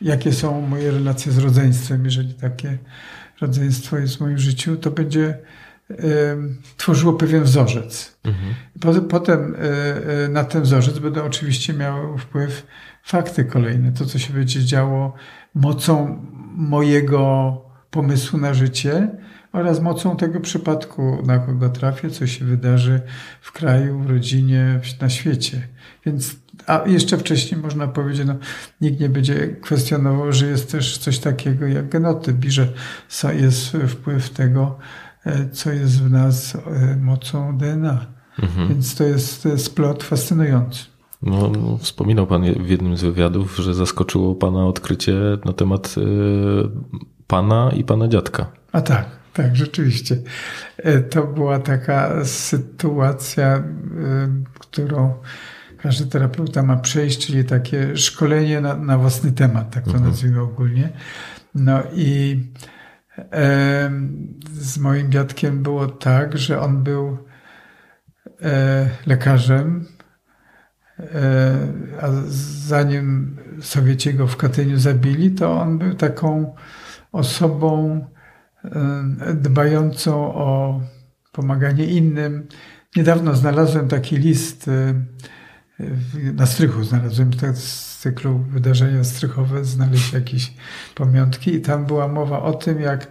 [0.00, 2.78] jakie są moje relacje z rodzeństwem, jeżeli takie
[3.40, 5.38] rodzeństwo jest w moim życiu, to będzie
[6.76, 8.18] tworzyło pewien wzorzec.
[8.24, 8.54] Mhm.
[9.08, 9.58] Potem e,
[10.24, 12.66] e, na ten wzorzec będą oczywiście miały wpływ
[13.02, 15.14] fakty kolejne, to co się będzie działo
[15.54, 17.56] mocą mojego
[17.90, 19.08] pomysłu na życie
[19.52, 23.00] oraz mocą tego przypadku, na kogo trafię, co się wydarzy
[23.40, 25.68] w kraju, w rodzinie, na świecie.
[26.06, 26.36] Więc,
[26.66, 28.34] a jeszcze wcześniej można powiedzieć, no,
[28.80, 32.68] nikt nie będzie kwestionował, że jest też coś takiego jak genotyp i że
[33.32, 34.78] jest wpływ tego,
[35.52, 38.06] co jest w nas e, mocą DNA.
[38.42, 38.68] Mhm.
[38.68, 40.84] Więc to jest, splot fascynujący.
[41.22, 45.14] No, wspominał Pan w jednym z wywiadów, że zaskoczyło Pana odkrycie
[45.44, 46.02] na temat y,
[47.26, 48.46] Pana i Pana dziadka.
[48.72, 50.16] A tak, tak, rzeczywiście.
[51.10, 53.62] To była taka sytuacja,
[54.58, 55.14] którą
[55.82, 60.08] każdy terapeuta ma przejść, czyli takie szkolenie na, na własny temat, tak to mhm.
[60.08, 60.92] nazwijmy ogólnie.
[61.54, 62.40] No i
[64.52, 67.18] z moim dziadkiem było tak, że on był
[68.42, 69.86] e, lekarzem,
[70.98, 71.04] e,
[72.00, 72.08] a
[72.66, 76.54] zanim Sowieci go w Katyniu zabili, to on był taką
[77.12, 78.00] osobą
[78.64, 80.80] e, dbającą o
[81.32, 82.48] pomaganie innym.
[82.96, 84.70] Niedawno znalazłem taki list
[86.34, 90.52] na strychu, znalazłem z cyklu wydarzenia strychowe znaleźć jakieś
[90.94, 93.08] pamiątki i tam była mowa o tym, jak,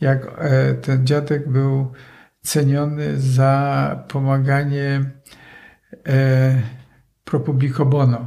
[0.00, 1.92] jak e, ten dziadek był
[2.40, 5.10] ceniony za pomaganie
[6.06, 6.62] e,
[7.24, 8.26] pro publico bono.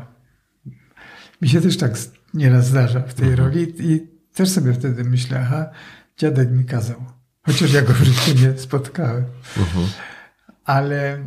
[1.42, 1.92] Mi się też tak
[2.34, 3.48] nieraz zdarza w tej mhm.
[3.48, 5.70] roli i też sobie wtedy myślę, aha,
[6.18, 7.06] dziadek mi kazał.
[7.46, 9.26] Chociaż ja go w życiu nie spotkałem.
[9.58, 9.88] Mhm
[10.66, 11.20] ale e,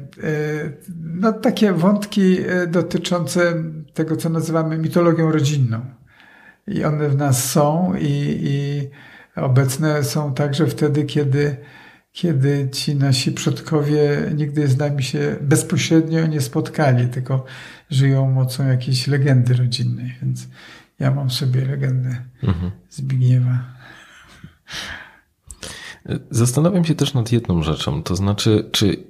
[1.05, 3.55] no, takie wątki e, dotyczące
[3.95, 5.81] tego, co nazywamy mitologią rodzinną.
[6.67, 8.89] I one w nas są i, i
[9.41, 11.57] obecne są także wtedy, kiedy,
[12.13, 17.45] kiedy ci nasi przodkowie nigdy z nami się bezpośrednio nie spotkali, tylko
[17.91, 20.15] żyją mocą jakiejś legendy rodzinnej.
[20.23, 20.49] Więc
[20.99, 22.71] ja mam sobie legendę Mhm.
[22.91, 23.59] Zbigniewa.
[26.31, 29.05] Zastanawiam się też nad jedną rzeczą, to znaczy, czy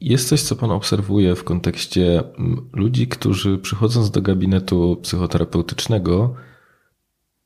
[0.00, 6.34] jest coś, co Pan obserwuje w kontekście mm, ludzi, którzy przychodząc do gabinetu psychoterapeutycznego,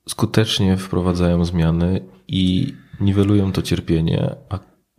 [0.08, 4.58] skutecznie wprowadzają zmiany i niwelują to cierpienie, a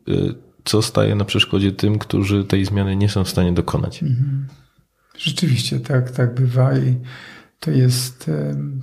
[0.09, 4.03] y, co staje na przeszkodzie tym, którzy tej zmiany nie są w stanie dokonać?
[5.17, 6.97] Rzeczywiście tak, tak bywa i
[7.59, 8.31] to jest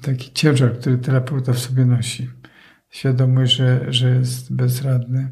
[0.02, 2.30] taki ciężar, który terapeuta w sobie nosi.
[2.90, 5.30] Świadomość, że, że jest bezradny.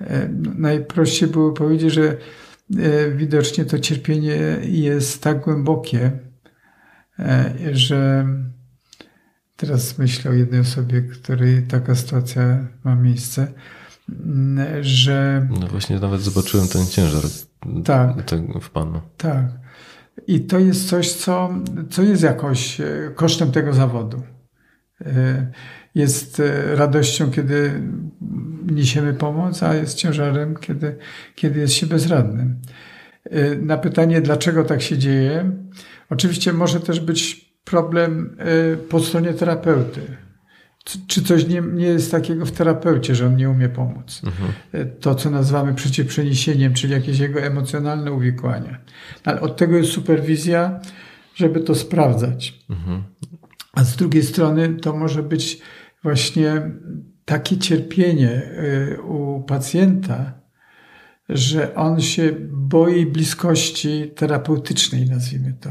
[0.00, 0.28] E,
[0.58, 6.10] Najprościej było powiedzieć, że e, widocznie to cierpienie jest tak głębokie,
[7.18, 8.26] e, że
[9.56, 13.52] teraz myślę o jednej osobie, której taka sytuacja ma miejsce,
[14.08, 17.22] m, że No właśnie nawet zobaczyłem ten ciężar
[17.84, 18.22] Tak.
[18.24, 19.00] tego w Panu.
[19.16, 19.46] Tak.
[20.26, 21.50] I to jest coś, co,
[21.90, 22.80] co jest jakoś
[23.14, 24.22] kosztem tego zawodu.
[25.94, 27.82] Jest e, radością, kiedy
[28.72, 30.96] niesiemy pomoc, a jest ciężarem, kiedy,
[31.34, 32.56] kiedy jest się bezradnym.
[33.24, 35.50] E, Na pytanie, dlaczego tak się dzieje,
[36.10, 40.00] oczywiście może też być problem e, po stronie terapeuty.
[41.06, 44.22] Czy coś nie, nie jest takiego w terapeucie, że on nie umie pomóc?
[44.72, 48.78] E, To, co nazywamy przeciwprzeniesieniem, czyli jakieś jego emocjonalne uwikłania.
[49.24, 50.80] Ale od tego jest superwizja,
[51.34, 52.64] żeby to sprawdzać.
[53.72, 55.60] A z drugiej strony to może być
[56.04, 56.70] właśnie
[57.24, 58.42] takie cierpienie
[58.98, 60.40] y, u pacjenta,
[61.28, 65.70] że on się boi bliskości terapeutycznej, nazwijmy to.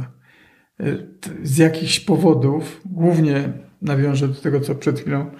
[0.85, 1.07] Y,
[1.43, 3.49] Z jakichś powodów, głównie
[3.81, 5.31] nawiążę do tego, co przed chwilą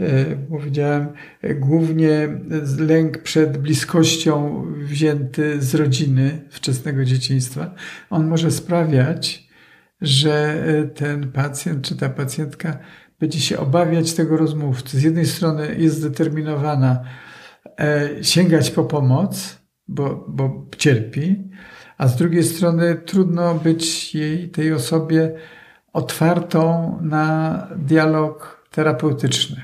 [0.00, 1.08] y, powiedziałem,
[1.54, 2.28] głównie
[2.78, 7.74] lęk przed bliskością wzięty z rodziny wczesnego dzieciństwa,
[8.10, 9.48] on może sprawiać,
[10.00, 10.64] że
[10.94, 12.78] ten pacjent czy ta pacjentka
[13.20, 14.98] będzie się obawiać tego rozmówcy.
[14.98, 17.04] Z jednej strony jest zdeterminowana
[17.78, 19.58] e, sięgać po pomoc,
[19.88, 21.50] bo, bo cierpi,
[21.98, 25.34] a z drugiej strony trudno być jej, tej osobie
[25.92, 29.62] otwartą na dialog terapeutyczny.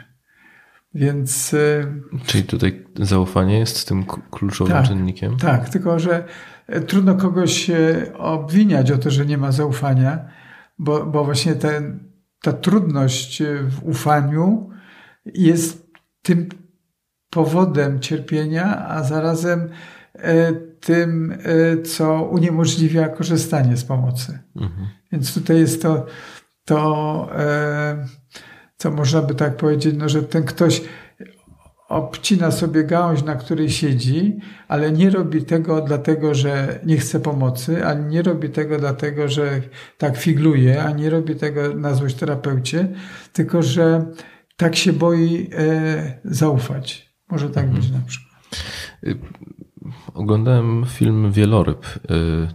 [0.95, 1.87] Więc y,
[2.27, 4.87] Czyli tutaj zaufanie jest tym kluczowym Tak.
[4.87, 5.37] czynnikiem?
[5.37, 6.25] tak, tylko że
[6.67, 10.19] e, trudno kogoś e, obwiniać o to, że nie ma zaufania,
[10.79, 12.10] bo, bo właśnie ten,
[12.43, 14.71] ta trudność e, w ufaniu
[15.27, 15.91] jest
[16.23, 16.49] tym
[17.31, 19.69] powodem cierpienia, a zarazem
[20.15, 24.39] e, tym, e, co uniemożliwia korzystanie z pomocy.
[24.57, 24.89] Mhm.
[25.13, 26.07] Więc tutaj jest to,
[26.65, 27.31] to
[28.77, 30.83] co można by tak powiedzieć, no, że ten ktoś
[31.91, 34.39] obcina sobie gałąź, na której siedzi,
[34.69, 39.61] ale nie robi tego dlatego, że nie chce pomocy, ani nie robi tego dlatego, że
[39.99, 42.89] tak figluje, ani nie robi tego na złość terapeucie,
[43.33, 44.07] tylko że
[44.57, 47.11] tak się boi e, zaufać.
[47.31, 48.31] Może tak być na przykład.
[50.15, 51.87] Oglądałem film Wieloryb.
[51.87, 51.99] Y,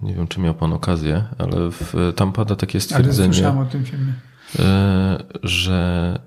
[0.01, 3.65] Nie wiem, czy miał Pan okazję, ale w, tam pada takie Ale stwierdzenie, słyszałem o
[3.65, 4.13] tym filmie.
[4.55, 4.59] y,
[5.43, 6.19] że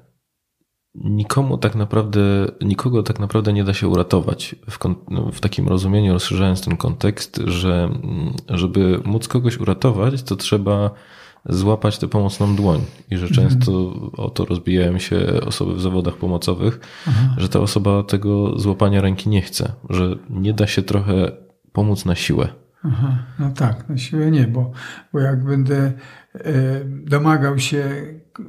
[0.95, 2.21] nikomu tak naprawdę,
[2.61, 4.57] nikogo tak naprawdę nie da się uratować.
[4.71, 4.79] W,
[5.11, 10.91] no, w takim rozumieniu, rozszerzając ten kontekst, że mm, żeby móc kogoś uratować, to trzeba
[11.49, 12.81] złapać tę pomocną dłoń.
[13.11, 13.73] I że często
[14.13, 16.81] o to rozbijają się osoby w zawodach pomocowych,
[17.37, 21.33] że ta osoba tego złapania ręki nie chce, że nie da się trochę
[21.73, 22.49] pomóc na siłę.
[22.85, 24.71] Aha, no tak, na siłę nie, bo,
[25.13, 25.93] bo jak będę
[26.89, 28.43] domagał się, e,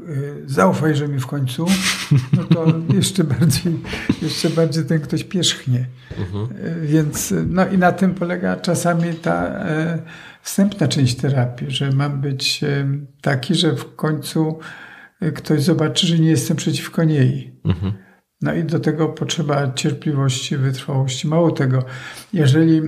[0.46, 1.66] zaufaj, że mi w końcu,
[2.34, 3.80] no to jeszcze bardziej,
[4.22, 5.86] jeszcze bardziej ten ktoś pierzchnie.
[6.64, 10.00] E, Więc, no i na tym polega czasami ta e,
[10.42, 12.88] wstępna część terapii, że mam być e,
[13.22, 14.60] taki, że w końcu
[15.22, 17.60] e, ktoś zobaczy, że nie jestem przeciwko niej.
[17.66, 17.94] Mhm.
[18.42, 21.28] No i do tego potrzeba cierpliwości, wytrwałości.
[21.28, 21.84] Mało tego,
[22.34, 22.82] jeżeli e,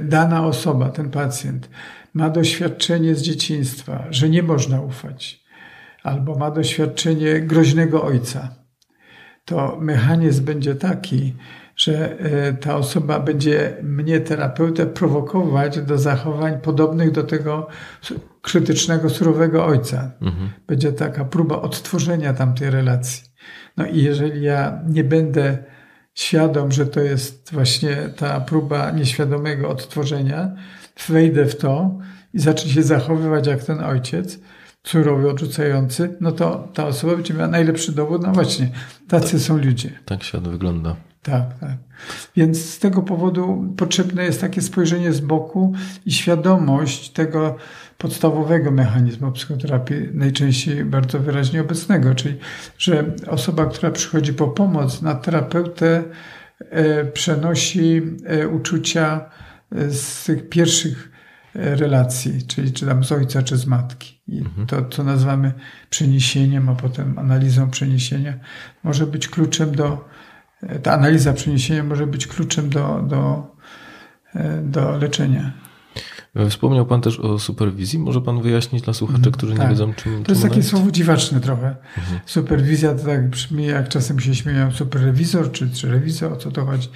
[0.00, 1.68] dana osoba, ten pacjent,
[2.16, 5.44] ma doświadczenie z dzieciństwa, że nie można ufać,
[6.02, 8.54] albo ma doświadczenie groźnego ojca,
[9.44, 11.34] to mechanizm będzie taki,
[11.76, 17.68] że e, ta osoba będzie mnie, terapeutę, prowokować do zachowań podobnych do tego
[18.42, 20.12] krytycznego, surowego ojca.
[20.66, 23.24] Będzie taka próba odtworzenia tamtej relacji.
[23.76, 25.58] No i jeżeli ja nie będę
[26.14, 30.56] świadom, że to jest właśnie ta próba nieświadomego odtworzenia,
[31.08, 31.98] wejdę w to
[32.34, 34.38] i zacznę się zachowywać jak ten ojciec,
[34.84, 38.70] surowy, odrzucający, no to ta osoba będzie miała najlepszy dowód, no właśnie,
[39.08, 39.90] tacy są ludzie.
[40.04, 40.96] Tak świat wygląda.
[41.22, 41.76] Tak, tak.
[42.36, 45.72] Więc z tego powodu potrzebne jest takie spojrzenie z boku
[46.06, 47.56] i świadomość tego
[47.98, 52.38] podstawowego mechanizmu psychoterapii, najczęściej bardzo wyraźnie obecnego, czyli
[52.78, 56.04] że osoba, która przychodzi po pomoc na terapeutę,
[56.58, 59.30] e, przenosi e, uczucia
[59.70, 61.12] z tych pierwszych
[61.54, 64.20] e, relacji, czyli czy tam z ojca, czy z matki.
[64.28, 65.52] I to, co nazywamy
[65.90, 68.34] przeniesieniem, a potem analizą przeniesienia,
[68.84, 70.08] może być kluczem do,
[70.62, 73.54] e, ta analiza przeniesienia może być kluczem do, do,
[74.34, 75.52] e, do leczenia.
[76.50, 77.98] Wspomniał Pan też o superwizji.
[77.98, 79.70] Może Pan wyjaśnić dla słuchaczy, którzy nie tak.
[79.70, 81.76] wiedzą, czym To jest czym takie ona słowo dziwaczne trochę.
[82.26, 86.66] Superwizja to tak brzmi, jak czasem się śmieją, superrewizor czy, czy rewizor, o co to
[86.66, 86.88] chodzi.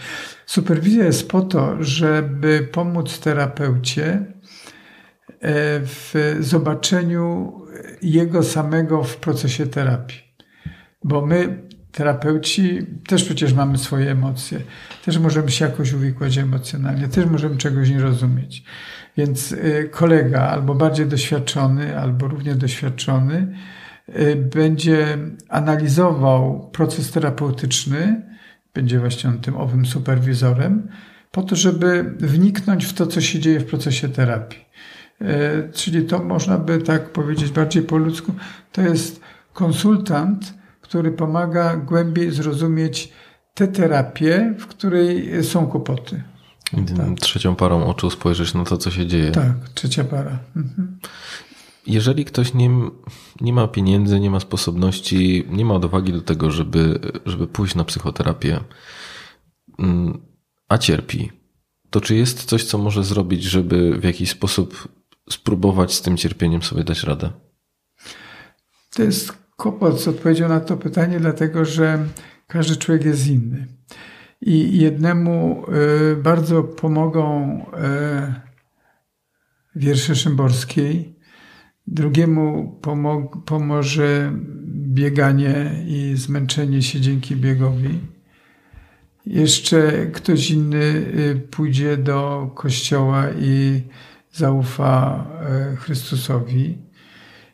[0.46, 4.24] Superwizja jest po to, żeby pomóc terapeucie e,
[5.80, 7.52] w zobaczeniu
[8.02, 10.18] jego samego w procesie terapii.
[11.04, 11.62] Bo my,
[11.92, 14.60] terapeuci, też przecież mamy swoje emocje.
[15.04, 18.64] Też możemy się jakoś uwikłać emocjonalnie, też możemy czegoś nie rozumieć.
[19.20, 23.56] Więc y, kolega albo bardziej doświadczony, albo równie doświadczony
[24.08, 25.18] y, będzie
[25.48, 28.22] analizował proces terapeutyczny,
[28.74, 30.88] będzie właśnie tym owym superwizorem,
[31.30, 34.64] po to, żeby wniknąć w to, co się dzieje w procesie terapii.
[35.22, 35.26] Y,
[35.72, 38.32] Czyli to można by tak powiedzieć bardziej po ludzku,
[38.72, 39.20] to jest
[39.52, 43.12] konsultant, który pomaga głębiej zrozumieć
[43.54, 46.22] tę terapię, w której są kłopoty.
[46.72, 49.30] I Trzecią parą oczu spojrzeć na to, co się dzieje.
[49.30, 50.38] Tak, trzecia para.
[50.56, 50.98] Mhm.
[51.86, 52.70] Jeżeli ktoś nie,
[53.40, 57.84] nie ma pieniędzy, nie ma sposobności, nie ma odwagi do tego, żeby, żeby pójść na
[57.84, 58.60] psychoterapię,
[59.78, 60.20] mm,
[60.68, 61.30] a cierpi,
[61.90, 64.88] to czy jest coś, co może zrobić, żeby w jakiś sposób
[65.30, 67.30] spróbować z tym cierpieniem sobie dać radę?
[68.94, 72.06] To jest kłopot z odpowiedzią na to pytanie, dlatego że
[72.46, 73.66] każdy człowiek jest inny.
[74.42, 75.64] I jednemu
[76.12, 78.34] y, bardzo pomogą y,
[79.76, 81.14] wiersze Szymborskiej,
[81.86, 84.32] drugiemu pomog, pomoże
[84.66, 88.00] bieganie i zmęczenie się dzięki biegowi.
[89.26, 93.82] Jeszcze ktoś inny y, pójdzie do kościoła i
[94.32, 95.26] zaufa
[95.76, 96.78] Chrystusowi.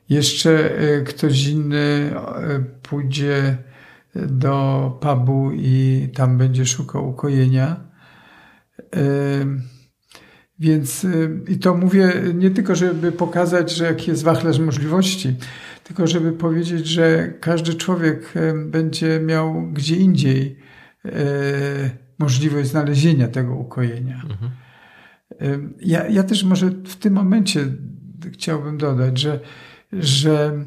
[0.09, 0.71] Jeszcze
[1.07, 2.15] ktoś inny
[2.83, 3.59] pójdzie
[4.29, 7.81] do pubu i tam będzie szukał ukojenia.
[10.59, 15.37] Więc y, i to mówię nie tylko, żeby pokazać, że jaki jest wachlarz możliwości,
[15.85, 20.59] tylko żeby powiedzieć, że każdy człowiek y, będzie miał gdzie indziej
[21.05, 21.11] y,
[22.19, 24.23] możliwość znalezienia tego ukojenia.
[25.43, 27.67] Ym, Ja, ja też może w tym momencie
[28.33, 29.41] chciałbym dodać, że,
[29.93, 30.65] że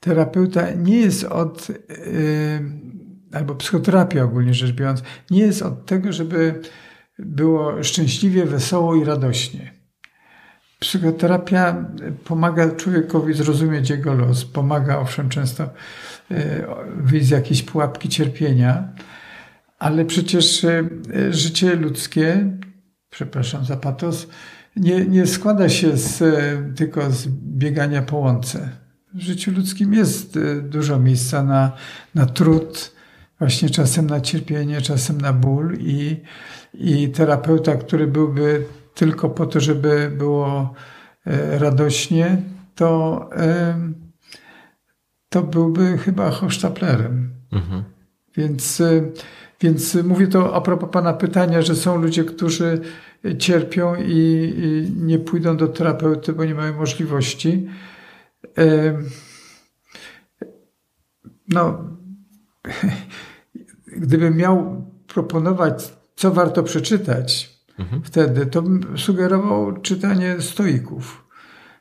[0.00, 1.74] terapeuta nie jest od, y,
[3.32, 6.60] albo psychoterapia ogólnie rzecz biorąc, nie jest od tego, żeby
[7.18, 9.78] było szczęśliwie, wesoło i radośnie.
[10.78, 11.90] Psychoterapia
[12.24, 15.64] pomaga człowiekowi zrozumieć jego los, pomaga owszem często
[16.30, 16.64] y,
[16.96, 18.92] wyjść z jakiejś pułapki cierpienia,
[19.78, 20.88] ale przecież y,
[21.30, 22.56] życie ludzkie,
[23.10, 24.28] przepraszam za patos,
[24.76, 26.22] nie, nie składa się z,
[26.76, 28.87] tylko z biegania po łące.
[29.14, 31.72] W życiu ludzkim jest y, dużo miejsca na,
[32.14, 32.92] na trud,
[33.38, 36.16] właśnie czasem na cierpienie, czasem na ból i,
[36.74, 40.74] i terapeuta, który byłby tylko po to, żeby było
[41.26, 42.42] e, radośnie,
[42.74, 43.30] to,
[45.28, 47.30] to byłby chyba hochsztaplerem.
[47.52, 47.84] Mhm.
[48.36, 49.12] Więc, y,
[49.60, 52.80] więc mówię to a propos Pana pytania, że są ludzie, którzy
[53.38, 57.68] cierpią i, i nie pójdą do terapeuty, bo nie mają możliwości.
[61.48, 61.84] No,
[64.02, 67.58] gdybym miał proponować, co warto przeczytać
[68.04, 71.24] wtedy, to bym sugerował czytanie stoików.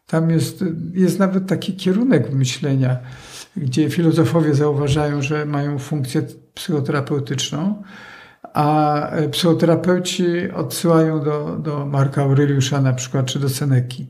[0.05, 2.97] Tam jest, jest nawet taki kierunek myślenia,
[3.58, 6.22] gdzie filozofowie zauważają, że mają funkcję
[6.53, 7.84] psychoterapeutyczną,
[8.53, 9.01] a
[9.32, 14.08] psychoterapeuci odsyłają do, do Marka Aureliusza na przykład, czy do Seneki.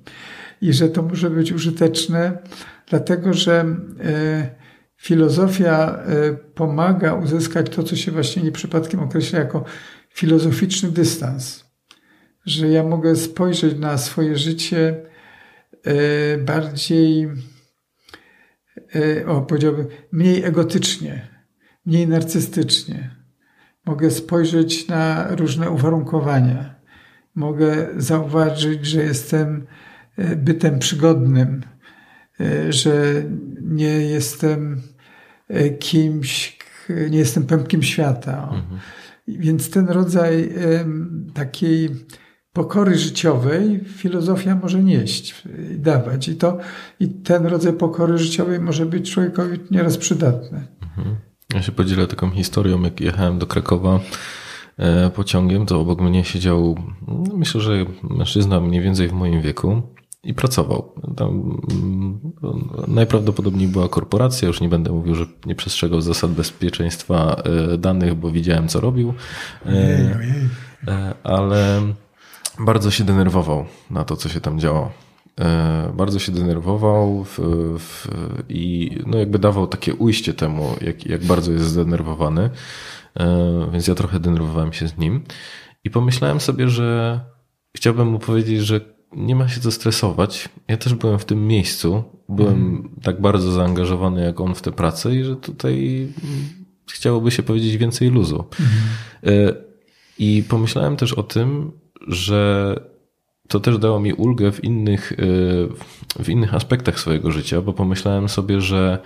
[0.61, 2.37] I że to może być użyteczne,
[2.89, 3.65] dlatego że
[4.03, 4.55] e,
[4.97, 9.65] filozofia e, pomaga uzyskać to, co się właśnie nie przypadkiem określa jako
[10.09, 11.65] filozoficzny dystans.
[12.45, 15.05] Że ja mogę spojrzeć na swoje życie
[15.83, 17.27] e, bardziej,
[19.27, 21.27] o powiedziałbym, mniej egotycznie,
[21.85, 23.17] mniej narcystycznie.
[23.85, 26.75] Mogę spojrzeć na różne uwarunkowania.
[27.35, 29.67] Mogę zauważyć, że jestem
[30.35, 31.63] bytem przygodnym,
[32.39, 33.23] e, że
[33.61, 34.81] nie jestem
[35.47, 36.59] e, kimś,
[37.09, 38.49] nie jestem pępkiem świata.
[38.51, 38.77] o.
[39.27, 40.49] Więc ten rodzaj
[41.33, 41.89] takiej
[42.53, 45.43] pokory życiowej filozofia może nieść
[45.75, 46.27] i dawać.
[46.27, 46.57] I, to,
[46.99, 50.67] I ten rodzaj pokory życiowej może być człowiekowi nieraz przydatny.
[51.53, 53.99] Ja się podzielę taką historią, jak jechałem do Krakowa
[54.77, 59.81] e, pociągiem, to obok mnie siedział, no, myślę, że mężczyzna mniej więcej w moim wieku
[60.23, 60.93] i pracował.
[61.17, 62.19] Tam mm,
[62.87, 67.41] najprawdopodobniej była korporacja, już nie będę mówił, że nie przestrzegał zasad bezpieczeństwa
[67.73, 69.13] e, danych, bo widziałem, co robił.
[69.65, 70.49] E, Ojej, ojej.
[70.87, 71.81] E, ale
[72.59, 74.91] bardzo się denerwował na to, co się tam działo.
[75.93, 77.39] Bardzo się denerwował w,
[77.79, 78.07] w,
[78.49, 82.49] i no jakby dawał takie ujście temu, jak, jak bardzo jest zdenerwowany.
[83.71, 85.23] Więc ja trochę denerwowałem się z nim
[85.83, 87.19] i pomyślałem sobie, że
[87.75, 90.49] chciałbym mu powiedzieć, że nie ma się co stresować.
[90.67, 95.15] Ja też byłem w tym miejscu, byłem tak bardzo zaangażowany jak on w tę pracę
[95.15, 96.47] i że tutaj mm,
[96.91, 98.45] chciałoby się powiedzieć więcej luzu.
[99.23, 99.53] E,
[100.19, 101.71] I pomyślałem też o tym,
[102.07, 102.75] że
[103.47, 105.15] to też dało mi ulgę w innych, y,
[106.23, 108.99] w innych aspektach swojego życia, bo pomyślałem sobie, że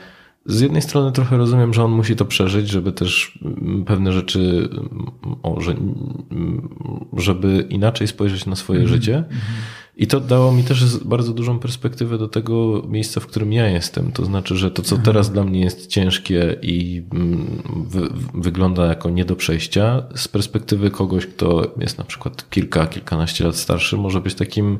[0.45, 4.69] z jednej strony trochę rozumiem, że on musi to przeżyć, żeby też mm, pewne rzeczy,
[4.71, 5.11] mm,
[5.43, 6.69] o, że, mm,
[7.17, 9.23] żeby inaczej spojrzeć na swoje życie.
[10.01, 14.11] I to dało mi też bardzo dużą perspektywę do tego miejsca, w którym ja jestem.
[14.11, 19.09] To znaczy, że to, co teraz dla mnie jest ciężkie i mm, wy, wygląda jako
[19.09, 24.21] nie do przejścia, z perspektywy kogoś, kto jest na przykład kilka, kilkanaście lat starszy, może
[24.21, 24.79] być takim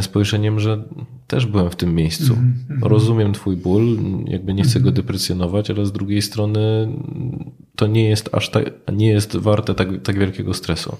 [0.00, 0.84] spojrzeniem, że
[1.26, 2.36] też byłem w tym miejscu.
[2.82, 6.88] Rozumiem Twój ból, jakby nie chcę go deprecjonować, ale z drugiej strony
[7.76, 10.96] to nie jest aż tak, nie jest warte tak, tak wielkiego stresu.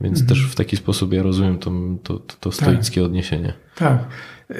[0.00, 1.70] Więc też w taki sposób ja rozumiem to,
[2.02, 3.52] to, to, to stoickie odniesienie.
[3.76, 4.04] Tak.
[4.50, 4.54] Y,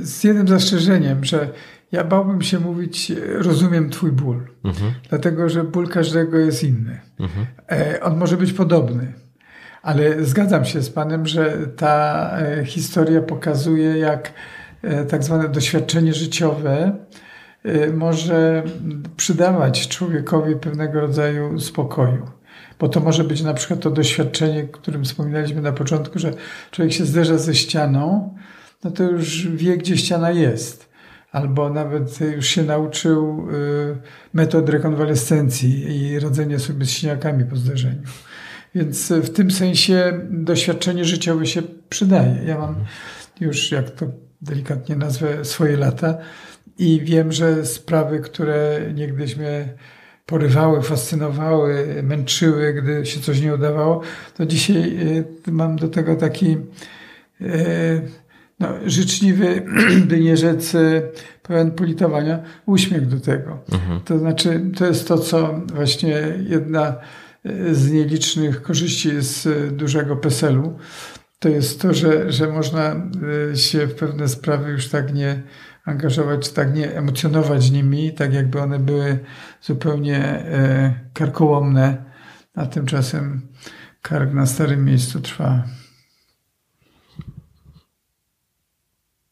[0.00, 1.50] y, Z jednym zastrzeżeniem, że
[1.92, 7.00] ja bałbym się mówić, y, rozumiem Twój ból, Mhm, dlatego że ból każdego jest inny.
[7.70, 9.12] E, On może być podobny,
[9.86, 14.32] ale zgadzam się z Panem, że ta e, historia pokazuje, jak
[14.82, 16.96] e, tak zwane doświadczenie życiowe
[17.64, 18.62] e, może
[19.16, 22.26] przydawać człowiekowi pewnego rodzaju spokoju.
[22.78, 26.32] Bo to może być na przykład to doświadczenie, o którym wspominaliśmy na początku, że
[26.70, 28.34] człowiek się zderza ze ścianą,
[28.84, 30.88] no to już wie, gdzie ściana jest.
[31.32, 33.48] Albo nawet już się nauczył
[34.34, 38.02] metod rekonwalescencji i radzenia sobie z siniakami po zdarzeniu.
[38.76, 42.36] Więc w tym sensie doświadczenie życiowe się przydaje.
[42.46, 42.74] Ja mam
[43.40, 44.06] już, jak to
[44.42, 46.18] delikatnie nazwę, swoje lata
[46.78, 49.68] i wiem, że sprawy, które niegdyś mnie
[50.26, 54.00] porywały, fascynowały, męczyły, gdy się coś nie udawało,
[54.36, 54.98] to dzisiaj
[55.46, 56.56] y, mam do tego taki
[57.40, 58.02] y,
[58.60, 59.62] no, życzliwy,
[60.08, 60.72] by nie rzec
[61.42, 63.58] pełen politowania, uśmiech do tego.
[64.04, 66.96] To znaczy, to jest to, co właśnie jedna
[67.72, 70.78] z nielicznych korzyści z y, dużego PESEL-u,
[71.38, 72.96] to jest to, że, że można
[73.52, 75.42] y, się w pewne sprawy już tak nie
[75.84, 79.18] angażować, tak nie emocjonować nimi, tak jakby one były
[79.62, 82.04] zupełnie e, karkołomne,
[82.54, 83.48] a tymczasem
[84.02, 85.64] kark na starym miejscu trwa.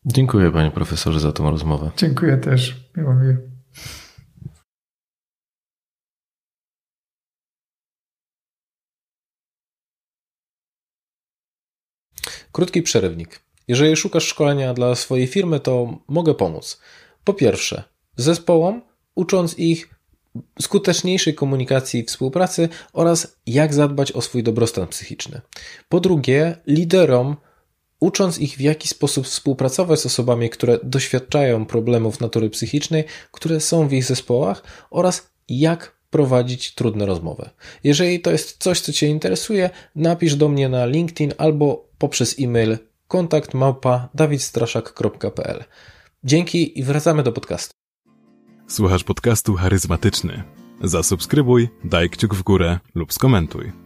[0.07, 1.91] Dziękuję panie profesorze za tą rozmowę.
[1.97, 2.91] Dziękuję też.
[2.97, 3.54] Miło mi.
[12.55, 13.41] Krótki przerywnik.
[13.69, 16.81] Jeżeli szukasz szkolenia dla swojej firmy, to mogę pomóc.
[17.25, 17.85] Po pierwsze,
[18.17, 18.83] zespołom,
[19.15, 19.91] ucząc ich
[20.63, 25.41] skuteczniejszej komunikacji i współpracy oraz jak zadbać o swój dobrostan psychiczny.
[25.89, 27.37] Po drugie, liderom,
[28.01, 33.89] ucząc ich w jaki sposób współpracować z osobami, które doświadczają problemów natury psychicznej, które są
[33.89, 37.51] w ich zespołach oraz jak prowadzić trudne rozmowy.
[37.85, 42.79] Jeżeli to jest coś, co Cię interesuje, napisz do mnie na LinkedIn albo poprzez e-mail
[43.09, 45.65] kontakt małpa dawidstraszak.pl.
[46.25, 47.75] Dzięki i wracamy do podcastu.
[48.69, 50.43] Słuchasz podcastu charyzmatyczny.
[50.81, 53.84] Zasubskrybuj, daj kciuk w górę lub skomentuj.